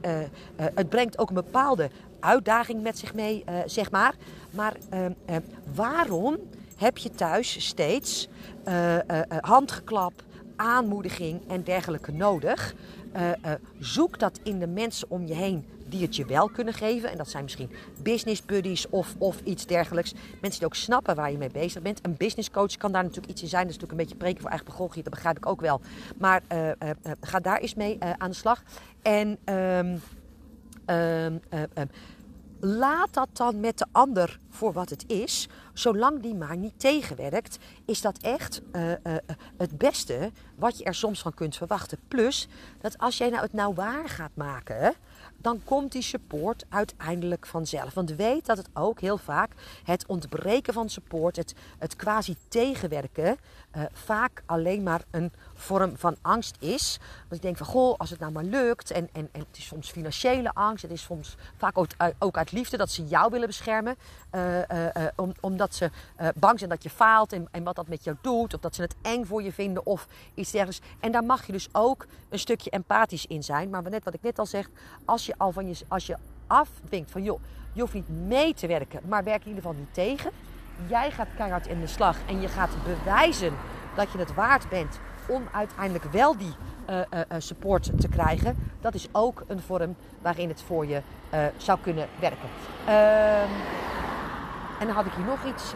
het 0.55 0.89
brengt 0.89 1.17
ook 1.17 1.29
een 1.29 1.35
bepaalde 1.35 1.89
uitdaging 2.19 2.81
met 2.81 2.97
zich 2.97 3.13
mee, 3.13 3.43
zeg 3.65 3.91
maar. 3.91 4.15
Maar 4.51 4.75
ehm, 4.89 5.41
waarom 5.73 6.37
heb 6.75 6.97
je 6.97 7.09
thuis 7.09 7.65
steeds 7.65 8.27
handgeklap, 9.41 10.13
aanmoediging 10.55 11.41
en 11.47 11.63
dergelijke 11.63 12.11
nodig? 12.11 12.75
Uh, 13.17 13.23
uh, 13.23 13.51
zoek 13.79 14.19
dat 14.19 14.39
in 14.43 14.59
de 14.59 14.67
mensen 14.67 15.09
om 15.09 15.25
je 15.25 15.33
heen 15.33 15.65
die 15.85 16.01
het 16.01 16.15
je 16.15 16.25
wel 16.25 16.49
kunnen 16.49 16.73
geven. 16.73 17.11
En 17.11 17.17
dat 17.17 17.29
zijn 17.29 17.43
misschien 17.43 17.69
business 18.03 18.45
buddies 18.45 18.89
of, 18.89 19.15
of 19.17 19.41
iets 19.43 19.65
dergelijks. 19.65 20.13
Mensen 20.13 20.59
die 20.59 20.65
ook 20.65 20.75
snappen 20.75 21.15
waar 21.15 21.31
je 21.31 21.37
mee 21.37 21.51
bezig 21.51 21.81
bent. 21.81 21.99
Een 22.01 22.15
business 22.17 22.51
coach 22.51 22.77
kan 22.77 22.91
daar 22.91 23.03
natuurlijk 23.03 23.31
iets 23.31 23.41
in 23.41 23.47
zijn. 23.47 23.63
Dat 23.63 23.71
is 23.71 23.77
natuurlijk 23.79 24.01
een 24.01 24.05
beetje 24.07 24.23
preken 24.23 24.41
voor 24.41 24.49
eigen 24.49 24.67
begochtje, 24.67 25.03
dat 25.03 25.13
begrijp 25.13 25.37
ik 25.37 25.45
ook 25.45 25.61
wel. 25.61 25.81
Maar 26.17 26.41
uh, 26.51 26.69
ga 27.21 27.39
daar 27.39 27.59
eens 27.59 27.75
mee 27.75 27.97
aan 28.17 28.29
de 28.29 28.35
slag. 28.35 28.63
En 29.01 29.37
um, 29.45 30.01
um, 30.95 31.41
laat 32.59 33.13
dat 33.13 33.29
dan 33.33 33.59
met 33.59 33.77
de 33.77 33.85
ander 33.91 34.39
voor 34.49 34.73
wat 34.73 34.89
het 34.89 35.03
is. 35.07 35.47
Zolang 35.73 36.21
die 36.21 36.35
maar 36.35 36.57
niet 36.57 36.79
tegenwerkt, 36.79 37.57
is 37.85 38.01
dat 38.01 38.17
echt 38.17 38.61
uh, 38.71 38.89
uh, 38.89 38.95
het 39.57 39.77
beste 39.77 40.31
wat 40.55 40.77
je 40.77 40.83
er 40.83 40.95
soms 40.95 41.21
van 41.21 41.33
kunt 41.33 41.55
verwachten. 41.55 41.97
Plus 42.07 42.47
dat 42.81 42.97
als 42.97 43.17
jij 43.17 43.29
nou 43.29 43.41
het 43.41 43.53
nou 43.53 43.73
waar 43.73 44.09
gaat 44.09 44.35
maken, 44.35 44.95
dan 45.37 45.61
komt 45.63 45.91
die 45.91 46.01
support 46.01 46.65
uiteindelijk 46.69 47.45
vanzelf. 47.45 47.93
Want 47.93 48.15
weet 48.15 48.45
dat 48.45 48.57
het 48.57 48.69
ook 48.73 48.99
heel 48.99 49.17
vaak 49.17 49.51
het 49.83 50.05
ontbreken 50.05 50.73
van 50.73 50.89
support, 50.89 51.35
het, 51.35 51.55
het 51.77 51.95
quasi 51.95 52.35
tegenwerken, 52.47 53.37
uh, 53.77 53.83
vaak 53.91 54.43
alleen 54.45 54.83
maar 54.83 55.01
een 55.11 55.31
vorm 55.53 55.97
van 55.97 56.15
angst 56.21 56.55
is. 56.59 56.99
Want 57.19 57.33
ik 57.33 57.41
denk 57.41 57.57
van, 57.57 57.65
goh, 57.65 57.97
als 57.97 58.09
het 58.09 58.19
nou 58.19 58.31
maar 58.31 58.43
lukt. 58.43 58.91
En, 58.91 59.09
en, 59.13 59.29
en 59.31 59.39
het 59.39 59.57
is 59.57 59.65
soms 59.65 59.89
financiële 59.89 60.53
angst. 60.53 60.81
Het 60.81 60.91
is 60.91 61.01
soms 61.01 61.35
vaak 61.57 61.77
ook, 61.77 61.87
ook 62.19 62.37
uit 62.37 62.51
liefde 62.51 62.77
dat 62.77 62.91
ze 62.91 63.05
jou 63.05 63.31
willen 63.31 63.47
beschermen. 63.47 63.95
Om, 65.15 65.33
omdat 65.39 65.75
ze 65.75 65.89
bang 66.35 66.57
zijn 66.57 66.69
dat 66.69 66.83
je 66.83 66.89
faalt 66.89 67.33
en, 67.33 67.47
en 67.51 67.63
wat 67.63 67.75
dat 67.75 67.87
met 67.87 68.03
jou 68.03 68.17
doet. 68.21 68.53
Of 68.53 68.59
dat 68.59 68.75
ze 68.75 68.81
het 68.81 68.95
eng 69.01 69.25
voor 69.25 69.43
je 69.43 69.51
vinden 69.51 69.85
of 69.85 70.07
iets 70.33 70.51
dergelijks. 70.51 70.85
En 70.99 71.11
daar 71.11 71.23
mag 71.23 71.45
je 71.45 71.51
dus 71.51 71.67
ook 71.71 72.05
een 72.29 72.39
stukje 72.39 72.69
empathisch 72.69 73.25
in 73.25 73.43
zijn. 73.43 73.69
Maar 73.69 73.89
net 73.89 74.03
wat 74.03 74.13
ik 74.13 74.21
net 74.21 74.39
al 74.39 74.45
zeg, 74.45 74.69
als 75.05 75.25
je 75.27 75.33
al 75.37 75.51
van 75.51 75.67
je, 75.67 75.75
als 75.87 76.05
je 76.05 76.17
afdwingt 76.47 77.11
van 77.11 77.23
joh, 77.23 77.39
je 77.73 77.81
hoeft 77.81 77.93
niet 77.93 78.09
mee 78.09 78.53
te 78.53 78.67
werken, 78.67 79.01
maar 79.07 79.23
werk 79.23 79.41
in 79.41 79.47
ieder 79.47 79.63
geval 79.63 79.77
niet 79.79 79.93
tegen. 79.93 80.31
Jij 80.87 81.11
gaat 81.11 81.27
keihard 81.37 81.67
in 81.67 81.79
de 81.79 81.87
slag 81.87 82.17
en 82.27 82.41
je 82.41 82.47
gaat 82.47 82.69
bewijzen 82.83 83.53
dat 83.95 84.11
je 84.11 84.17
het 84.17 84.33
waard 84.33 84.69
bent 84.69 84.99
om 85.27 85.43
uiteindelijk 85.51 86.03
wel 86.03 86.37
die 86.37 86.53
uh, 86.89 86.97
uh, 86.97 87.21
support 87.37 87.99
te 87.99 88.07
krijgen. 88.07 88.57
Dat 88.81 88.93
is 88.93 89.07
ook 89.11 89.43
een 89.47 89.61
vorm 89.61 89.95
waarin 90.21 90.49
het 90.49 90.61
voor 90.61 90.85
je 90.85 91.01
zou 91.57 91.79
kunnen 91.81 92.07
werken. 92.19 92.49
Ehm, 92.85 93.51
en 94.79 94.85
dan 94.85 94.95
had 94.95 95.05
ik 95.05 95.13
hier 95.13 95.25
nog 95.25 95.45
iets 95.45 95.73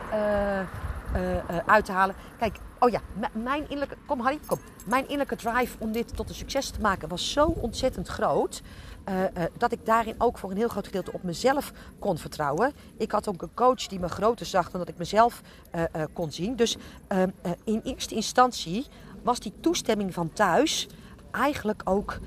uit 1.66 1.86
te 1.86 1.92
halen. 1.92 2.16
Kijk, 2.38 2.58
oh 2.82 2.90
ja, 2.90 3.02
mijn 3.34 3.62
innerlijke. 3.62 3.96
Kom, 4.06 4.20
Harry, 4.20 4.40
kom. 4.46 4.60
Mijn 4.86 5.04
innerlijke 5.04 5.36
drive 5.36 5.78
om 5.80 5.92
dit 5.92 6.16
tot 6.16 6.30
een 6.30 6.36
succes 6.36 6.70
te 6.70 6.82
maken 6.82 7.10
was 7.10 7.32
zo 7.32 7.46
ontzettend 7.46 8.08
groot. 8.08 8.62
Uh, 9.10 9.22
uh, 9.22 9.44
dat 9.58 9.72
ik 9.72 9.86
daarin 9.86 10.16
ook 10.18 10.38
voor 10.38 10.52
een 10.52 10.58
heel 10.58 10.68
groot 10.68 10.86
gedeelte 10.86 11.14
op 11.14 11.24
mezelf 11.24 11.72
kon 12.00 12.18
vertrouwen. 12.18 12.74
Ik 12.98 13.12
had 13.12 13.28
ook 13.28 13.42
een 13.42 13.54
coach 13.54 13.88
die 13.88 14.00
me 14.00 14.10
groter 14.10 14.46
zag 14.46 14.72
dan 14.72 14.80
dat 14.80 14.90
ik 14.90 14.98
mezelf 14.98 15.42
uh, 15.76 15.84
kon 16.14 16.32
zien. 16.32 16.56
Dus 16.56 16.78
ehm, 17.08 17.30
in 17.64 17.82
eerste 17.84 18.16
instantie 18.16 18.88
was 19.24 19.40
die 19.40 19.54
toestemming 19.60 20.14
van 20.14 20.34
thuis 20.34 20.88
eigenlijk 21.32 21.82
ook 21.84 22.20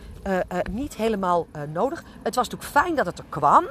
niet 0.70 0.94
helemaal 0.96 1.46
nodig. 1.72 2.04
Het 2.22 2.34
was 2.34 2.48
natuurlijk 2.48 2.78
fijn 2.78 2.94
dat 2.94 3.06
het 3.06 3.18
er 3.18 3.24
kwam, 3.28 3.64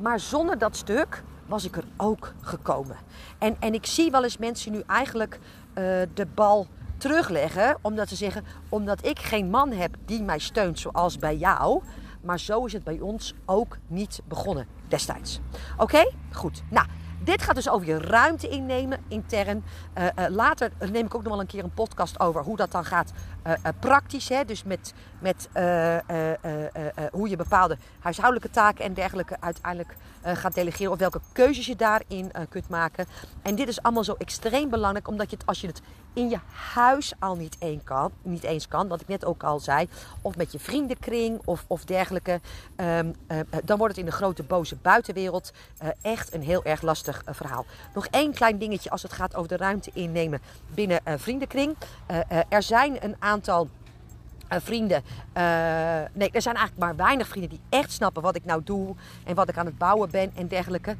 maar 0.00 0.20
zonder 0.20 0.58
dat 0.58 0.76
stuk 0.76 1.22
was 1.46 1.64
ik 1.64 1.76
er 1.76 1.84
ook 1.96 2.32
gekomen. 2.40 2.96
En, 3.38 3.56
en 3.60 3.74
ik 3.74 3.86
zie 3.86 4.10
wel 4.10 4.22
eens 4.22 4.38
mensen 4.38 4.72
nu 4.72 4.82
eigenlijk 4.86 5.38
de 6.14 6.26
bal 6.34 6.66
terugleggen, 6.96 7.76
omdat 7.82 8.08
ze 8.08 8.16
zeggen: 8.16 8.44
omdat 8.68 9.06
ik 9.06 9.18
geen 9.18 9.50
man 9.50 9.72
heb 9.72 9.96
die 10.04 10.22
mij 10.22 10.38
steunt 10.38 10.78
zoals 10.78 11.18
bij 11.18 11.36
jou 11.36 11.82
maar 12.24 12.40
zo 12.40 12.64
is 12.64 12.72
het 12.72 12.84
bij 12.84 13.00
ons 13.00 13.34
ook 13.44 13.76
niet 13.86 14.20
begonnen 14.28 14.66
destijds. 14.88 15.40
Oké? 15.76 16.10
Goed. 16.32 16.62
Nou, 16.70 16.86
dit 17.24 17.42
gaat 17.42 17.54
dus 17.54 17.68
over 17.68 17.86
je 17.86 17.98
ruimte 17.98 18.48
innemen 18.48 18.98
intern. 19.08 19.64
Uh, 19.98 20.06
later 20.28 20.70
neem 20.78 21.06
ik 21.06 21.14
ook 21.14 21.22
nog 21.22 21.32
wel 21.32 21.40
een 21.40 21.46
keer 21.46 21.64
een 21.64 21.74
podcast 21.74 22.20
over 22.20 22.42
hoe 22.42 22.56
dat 22.56 22.72
dan 22.72 22.84
gaat 22.84 23.12
uh, 23.46 23.54
praktisch. 23.80 24.28
Hè? 24.28 24.44
Dus 24.44 24.62
met, 24.62 24.94
met 25.18 25.48
hoe 27.12 27.28
je 27.28 27.36
bepaalde 27.36 27.78
huishoudelijke 28.00 28.50
taken 28.50 28.84
en 28.84 28.94
dergelijke 28.94 29.36
uiteindelijk 29.40 29.96
gaat 30.22 30.54
delegeren. 30.54 30.92
Of 30.92 30.98
welke 30.98 31.20
keuzes 31.32 31.66
je 31.66 31.76
daarin 31.76 32.32
kunt 32.48 32.68
maken. 32.68 33.06
En 33.42 33.54
dit 33.54 33.68
is 33.68 33.82
allemaal 33.82 34.04
zo 34.04 34.14
extreem 34.18 34.70
belangrijk. 34.70 35.08
Omdat 35.08 35.30
je 35.30 35.36
het, 35.36 35.46
als 35.46 35.60
je 35.60 35.66
het 35.66 35.80
in 36.12 36.28
je 36.28 36.38
huis 36.74 37.12
al 37.18 37.36
niet, 37.36 37.56
een 37.58 37.80
kan, 37.84 38.12
niet 38.22 38.42
eens 38.42 38.68
kan. 38.68 38.88
Wat 38.88 39.00
ik 39.00 39.08
net 39.08 39.24
ook 39.24 39.42
al 39.42 39.60
zei. 39.60 39.88
Of 40.22 40.36
met 40.36 40.52
je 40.52 40.58
vriendenkring 40.58 41.40
of, 41.44 41.64
of 41.66 41.84
dergelijke. 41.84 42.40
Um, 42.76 43.14
dan 43.64 43.78
wordt 43.78 43.96
het 43.96 44.04
in 44.04 44.10
de 44.10 44.16
grote 44.16 44.42
boze 44.42 44.76
buitenwereld 44.76 45.52
echt 46.02 46.34
een 46.34 46.42
heel 46.42 46.64
erg 46.64 46.82
lastig 46.82 47.22
verhaal. 47.26 47.66
Nog 47.94 48.06
één 48.06 48.34
klein 48.34 48.58
dingetje 48.58 48.90
als 48.90 49.02
het 49.02 49.12
gaat 49.12 49.34
over 49.34 49.48
de 49.48 49.56
ruimte 49.56 49.90
innemen 49.94 50.42
binnen 50.74 51.00
vriendenkring. 51.04 51.76
Er 52.48 52.62
zijn 52.62 53.04
een 53.04 53.16
aantal 53.18 53.32
vrienden. 54.48 55.02
nee, 56.12 56.30
er 56.30 56.42
zijn 56.42 56.56
eigenlijk 56.56 56.78
maar 56.78 56.96
weinig 56.96 57.28
vrienden 57.28 57.50
die 57.50 57.60
echt 57.68 57.92
snappen 57.92 58.22
wat 58.22 58.36
ik 58.36 58.44
nou 58.44 58.62
doe 58.64 58.94
en 59.24 59.34
wat 59.34 59.48
ik 59.48 59.58
aan 59.58 59.66
het 59.66 59.78
bouwen 59.78 60.10
ben 60.10 60.30
en 60.34 60.48
dergelijke. 60.48 60.96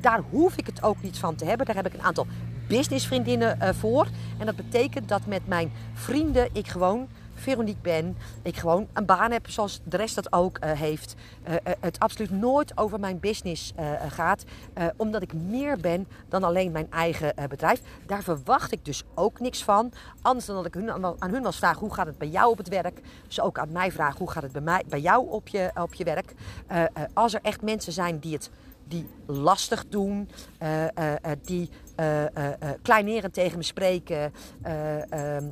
daar 0.00 0.20
hoef 0.30 0.56
ik 0.56 0.66
het 0.66 0.82
ook 0.82 1.02
niet 1.02 1.18
van 1.18 1.34
te 1.34 1.44
hebben. 1.44 1.66
Daar 1.66 1.76
heb 1.76 1.86
ik 1.86 1.94
een 1.94 2.02
aantal 2.02 2.26
businessvriendinnen 2.68 3.74
voor. 3.74 4.06
En 4.38 4.46
dat 4.46 4.56
betekent 4.56 5.08
dat 5.08 5.26
met 5.26 5.46
mijn 5.46 5.72
vrienden 5.94 6.48
ik 6.52 6.68
gewoon 6.68 7.08
Veronique 7.44 7.82
ben. 7.82 8.16
Ik 8.42 8.56
gewoon 8.56 8.88
een 8.92 9.04
baan 9.04 9.30
heb 9.30 9.50
zoals 9.50 9.80
de 9.84 9.96
rest 9.96 10.14
dat 10.14 10.32
ook 10.32 10.58
uh, 10.64 10.70
heeft. 10.72 11.14
Uh, 11.48 11.54
het 11.80 11.98
absoluut 11.98 12.30
nooit 12.30 12.78
over 12.78 13.00
mijn 13.00 13.20
business 13.20 13.72
gaat. 14.08 14.44
omdat 14.96 15.22
ik 15.22 15.32
meer 15.32 15.78
ben 15.78 16.08
dan 16.28 16.44
alleen 16.44 16.72
mijn 16.72 16.90
eigen 16.90 17.34
bedrijf. 17.48 17.80
Daar 18.06 18.22
verwacht 18.22 18.72
ik 18.72 18.84
dus 18.84 19.02
ook 19.14 19.40
niks 19.40 19.64
van. 19.64 19.92
Anders 20.22 20.46
dan 20.46 20.56
dat 20.56 20.66
ik 20.66 20.74
hun, 20.74 20.90
aan 21.18 21.30
hun 21.30 21.42
was 21.42 21.56
vragen 21.56 21.80
hoe 21.80 21.94
gaat 21.94 22.06
het 22.06 22.18
bij 22.18 22.28
jou 22.28 22.50
op 22.50 22.58
het 22.58 22.68
werk. 22.68 23.00
Ze 23.28 23.42
ook 23.42 23.58
aan 23.58 23.72
mij 23.72 23.92
vragen 23.92 24.18
hoe 24.18 24.30
gaat 24.30 24.42
het 24.42 24.52
bij, 24.52 24.60
mij, 24.60 24.84
bij 24.88 25.00
jou 25.00 25.30
op 25.30 25.48
je, 25.48 25.70
op 25.74 25.94
je 25.94 26.04
werk. 26.04 26.34
als 27.12 27.34
er 27.34 27.40
echt 27.42 27.62
mensen 27.62 27.92
zijn 27.92 28.18
die 28.18 28.32
het 28.32 28.50
die 28.88 29.06
lastig 29.26 29.88
doen, 29.88 30.28
uh, 30.62 30.84
uh, 30.98 31.14
die 31.44 31.70
kleinerend 32.82 33.34
tegen 33.34 33.58
me 33.58 33.64
spreken, 33.64 34.32
ehm, 34.62 35.50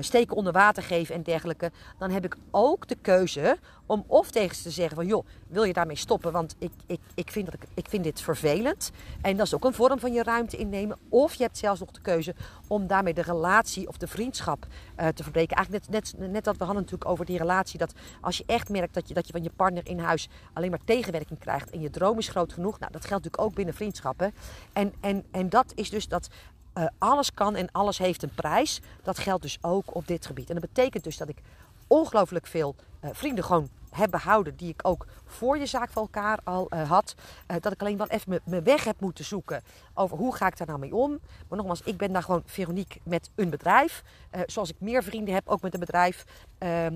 steken 0.00 0.36
onder 0.36 0.52
water 0.52 0.82
geven 0.82 1.14
en 1.14 1.22
dergelijke, 1.22 1.70
dan 1.98 2.10
heb 2.10 2.24
ik 2.24 2.36
ook 2.50 2.88
de 2.88 2.96
keuze 3.00 3.58
om 3.90 4.04
of 4.06 4.30
tegen 4.30 4.56
ze 4.56 4.62
te 4.62 4.70
zeggen 4.70 4.96
van 4.96 5.06
joh, 5.06 5.26
wil 5.48 5.62
je 5.62 5.72
daarmee 5.72 5.96
stoppen, 5.96 6.32
want 6.32 6.56
ik, 6.58 6.72
ik, 6.86 7.00
ik, 7.14 7.30
vind, 7.30 7.44
dat 7.44 7.54
ik, 7.54 7.68
ik 7.74 7.88
vind 7.88 8.04
dit 8.04 8.20
vervelend. 8.20 8.90
En 9.20 9.36
dat 9.36 9.46
is 9.46 9.54
ook 9.54 9.64
een 9.64 9.74
vorm 9.74 9.98
van 9.98 10.12
je 10.12 10.22
ruimte 10.22 10.56
innemen. 10.56 10.98
Of 11.08 11.34
je 11.34 11.42
hebt 11.42 11.58
zelfs 11.58 11.80
nog 11.80 11.90
de 11.90 12.00
keuze 12.00 12.34
om 12.66 12.86
daarmee 12.86 13.14
de 13.14 13.22
relatie 13.22 13.88
of 13.88 13.96
de 13.96 14.06
vriendschap 14.06 14.66
te 15.14 15.22
verbreken. 15.22 15.56
Eigenlijk 15.56 15.88
net, 15.88 16.12
net, 16.18 16.30
net 16.30 16.44
dat 16.44 16.56
we 16.56 16.64
hadden 16.64 16.82
natuurlijk 16.82 17.10
over 17.10 17.24
die 17.24 17.38
relatie, 17.38 17.78
dat 17.78 17.92
als 18.20 18.36
je 18.36 18.44
echt 18.46 18.68
merkt 18.68 18.94
dat 18.94 19.08
je, 19.08 19.14
dat 19.14 19.26
je 19.26 19.32
van 19.32 19.42
je 19.42 19.50
partner 19.56 19.86
in 19.86 19.98
huis 19.98 20.28
alleen 20.52 20.70
maar 20.70 20.84
tegenwerking 20.84 21.38
krijgt 21.38 21.70
en 21.70 21.80
je 21.80 21.90
droom 21.90 22.18
is 22.18 22.28
groot 22.28 22.52
genoeg, 22.52 22.78
nou 22.78 22.92
dat 22.92 23.04
geldt 23.04 23.24
natuurlijk 23.24 23.42
ook 23.42 23.54
binnen 23.54 23.74
vriendschappen. 23.74 24.34
En, 24.72 24.92
en, 25.00 25.24
en 25.30 25.48
dat 25.48 25.72
is 25.74 25.90
dus 25.90 26.08
dat 26.08 26.28
uh, 26.74 26.84
alles 26.98 27.34
kan 27.34 27.56
en 27.56 27.68
alles 27.72 27.98
heeft 27.98 28.22
een 28.22 28.34
prijs. 28.34 28.80
Dat 29.02 29.18
geldt 29.18 29.42
dus 29.42 29.58
ook 29.60 29.94
op 29.94 30.06
dit 30.06 30.26
gebied. 30.26 30.48
En 30.48 30.54
dat 30.54 30.72
betekent 30.72 31.04
dus 31.04 31.16
dat 31.16 31.28
ik 31.28 31.38
ongelooflijk 31.86 32.46
veel 32.46 32.74
uh, 33.04 33.10
vrienden 33.12 33.44
gewoon 33.44 33.68
heb 33.90 34.10
behouden 34.10 34.56
die 34.56 34.68
ik 34.68 34.80
ook 34.82 35.06
voor 35.24 35.58
je 35.58 35.66
zaak 35.66 35.90
van 35.90 36.02
elkaar 36.02 36.38
al 36.44 36.66
uh, 36.70 36.90
had. 36.90 37.14
Uh, 37.50 37.56
dat 37.60 37.72
ik 37.72 37.80
alleen 37.80 37.96
wel 37.96 38.06
even 38.06 38.40
mijn 38.44 38.64
weg 38.64 38.84
heb 38.84 39.00
moeten 39.00 39.24
zoeken 39.24 39.62
over 39.94 40.16
hoe 40.16 40.36
ga 40.36 40.46
ik 40.46 40.58
daar 40.58 40.66
nou 40.66 40.78
mee 40.78 40.94
om. 40.94 41.20
Maar 41.48 41.58
nogmaals, 41.58 41.82
ik 41.82 41.96
ben 41.96 42.12
daar 42.12 42.22
gewoon 42.22 42.42
Veronique 42.44 43.00
met 43.02 43.30
een 43.34 43.50
bedrijf. 43.50 44.02
Uh, 44.34 44.40
zoals 44.46 44.70
ik 44.70 44.76
meer 44.78 45.02
vrienden 45.02 45.34
heb, 45.34 45.48
ook 45.48 45.62
met 45.62 45.74
een 45.74 45.80
bedrijf. 45.80 46.24
Ehm, 46.58 46.94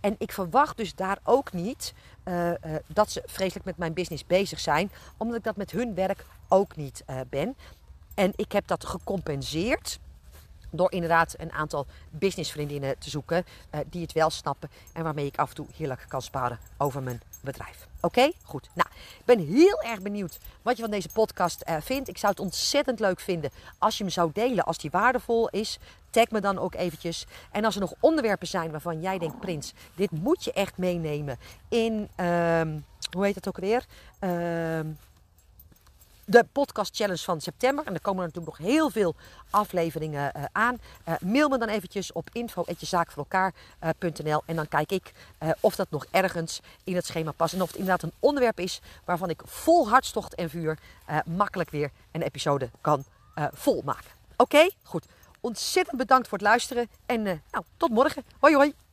en 0.00 0.14
ik 0.18 0.32
verwacht 0.32 0.76
dus 0.76 0.94
daar 0.94 1.18
ook 1.24 1.52
niet 1.52 1.94
dat 2.86 3.10
ze 3.10 3.22
vreselijk 3.26 3.64
met 3.64 3.76
mijn 3.76 3.92
business 3.92 4.26
bezig 4.26 4.60
zijn. 4.60 4.90
Omdat 5.16 5.36
ik 5.36 5.44
dat 5.44 5.56
met 5.56 5.70
hun 5.70 5.94
werk 5.94 6.24
ook 6.48 6.76
niet 6.76 7.04
ben. 7.28 7.56
En 8.14 8.32
ik 8.36 8.52
heb 8.52 8.66
dat 8.66 8.86
gecompenseerd 8.86 9.98
door 10.76 10.92
inderdaad 10.92 11.34
een 11.38 11.52
aantal 11.52 11.86
businessvriendinnen 12.10 12.98
te 12.98 13.10
zoeken 13.10 13.44
uh, 13.74 13.80
die 13.86 14.02
het 14.02 14.12
wel 14.12 14.30
snappen 14.30 14.70
en 14.92 15.02
waarmee 15.02 15.26
ik 15.26 15.38
af 15.38 15.48
en 15.48 15.54
toe 15.54 15.66
heerlijk 15.76 16.04
kan 16.08 16.22
sparen 16.22 16.58
over 16.76 17.02
mijn 17.02 17.20
bedrijf. 17.40 17.86
Oké, 18.00 18.30
goed. 18.42 18.68
Nou, 18.74 18.88
ik 19.18 19.24
ben 19.24 19.38
heel 19.38 19.82
erg 19.82 20.00
benieuwd 20.00 20.38
wat 20.62 20.76
je 20.76 20.82
van 20.82 20.90
deze 20.90 21.08
podcast 21.08 21.62
uh, 21.68 21.76
vindt. 21.80 22.08
Ik 22.08 22.18
zou 22.18 22.32
het 22.32 22.40
ontzettend 22.40 23.00
leuk 23.00 23.20
vinden 23.20 23.50
als 23.78 23.98
je 23.98 24.04
me 24.04 24.10
zou 24.10 24.30
delen 24.32 24.64
als 24.64 24.78
die 24.78 24.90
waardevol 24.90 25.48
is. 25.48 25.78
Tag 26.10 26.30
me 26.30 26.40
dan 26.40 26.58
ook 26.58 26.74
eventjes. 26.74 27.26
En 27.50 27.64
als 27.64 27.74
er 27.74 27.80
nog 27.80 27.94
onderwerpen 28.00 28.46
zijn 28.46 28.70
waarvan 28.70 29.00
jij 29.00 29.18
denkt, 29.18 29.40
Prins, 29.40 29.72
dit 29.94 30.10
moet 30.10 30.44
je 30.44 30.52
echt 30.52 30.76
meenemen 30.76 31.38
in, 31.68 32.08
um, 32.24 32.84
hoe 33.10 33.24
heet 33.24 33.34
dat 33.34 33.48
ook 33.48 33.58
weer? 33.58 33.84
De 36.26 36.46
podcast 36.52 36.96
challenge 36.96 37.22
van 37.22 37.40
september. 37.40 37.86
En 37.86 37.94
er 37.94 38.00
komen 38.00 38.24
natuurlijk 38.24 38.58
nog 38.58 38.66
heel 38.66 38.90
veel 38.90 39.14
afleveringen 39.50 40.32
uh, 40.36 40.44
aan. 40.52 40.78
Uh, 41.08 41.14
mail 41.20 41.48
me 41.48 41.58
dan 41.58 41.68
eventjes 41.68 42.12
op 42.12 42.28
info.zaakvoorelkaar.nl 42.32 44.42
en 44.46 44.56
dan 44.56 44.68
kijk 44.68 44.92
ik 44.92 45.12
of 45.60 45.76
dat 45.76 45.90
nog 45.90 46.06
ergens 46.10 46.60
in 46.84 46.94
het 46.94 47.06
schema 47.06 47.32
past. 47.32 47.54
En 47.54 47.62
of 47.62 47.68
het 47.68 47.76
inderdaad 47.76 48.02
een 48.02 48.12
onderwerp 48.18 48.60
is 48.60 48.80
waarvan 49.04 49.30
ik 49.30 49.42
vol 49.44 49.88
hartstocht 49.88 50.34
en 50.34 50.50
vuur 50.50 50.78
makkelijk 51.26 51.70
weer 51.70 51.90
een 52.12 52.22
episode 52.22 52.70
kan 52.80 53.04
volmaken. 53.52 54.10
Oké, 54.36 54.70
goed. 54.82 55.06
Ontzettend 55.40 55.96
bedankt 55.96 56.28
voor 56.28 56.38
het 56.38 56.46
luisteren 56.46 56.88
en 57.06 57.22
nou, 57.22 57.64
tot 57.76 57.90
morgen. 57.90 58.24
Hoi 58.38 58.54
hoi. 58.54 58.83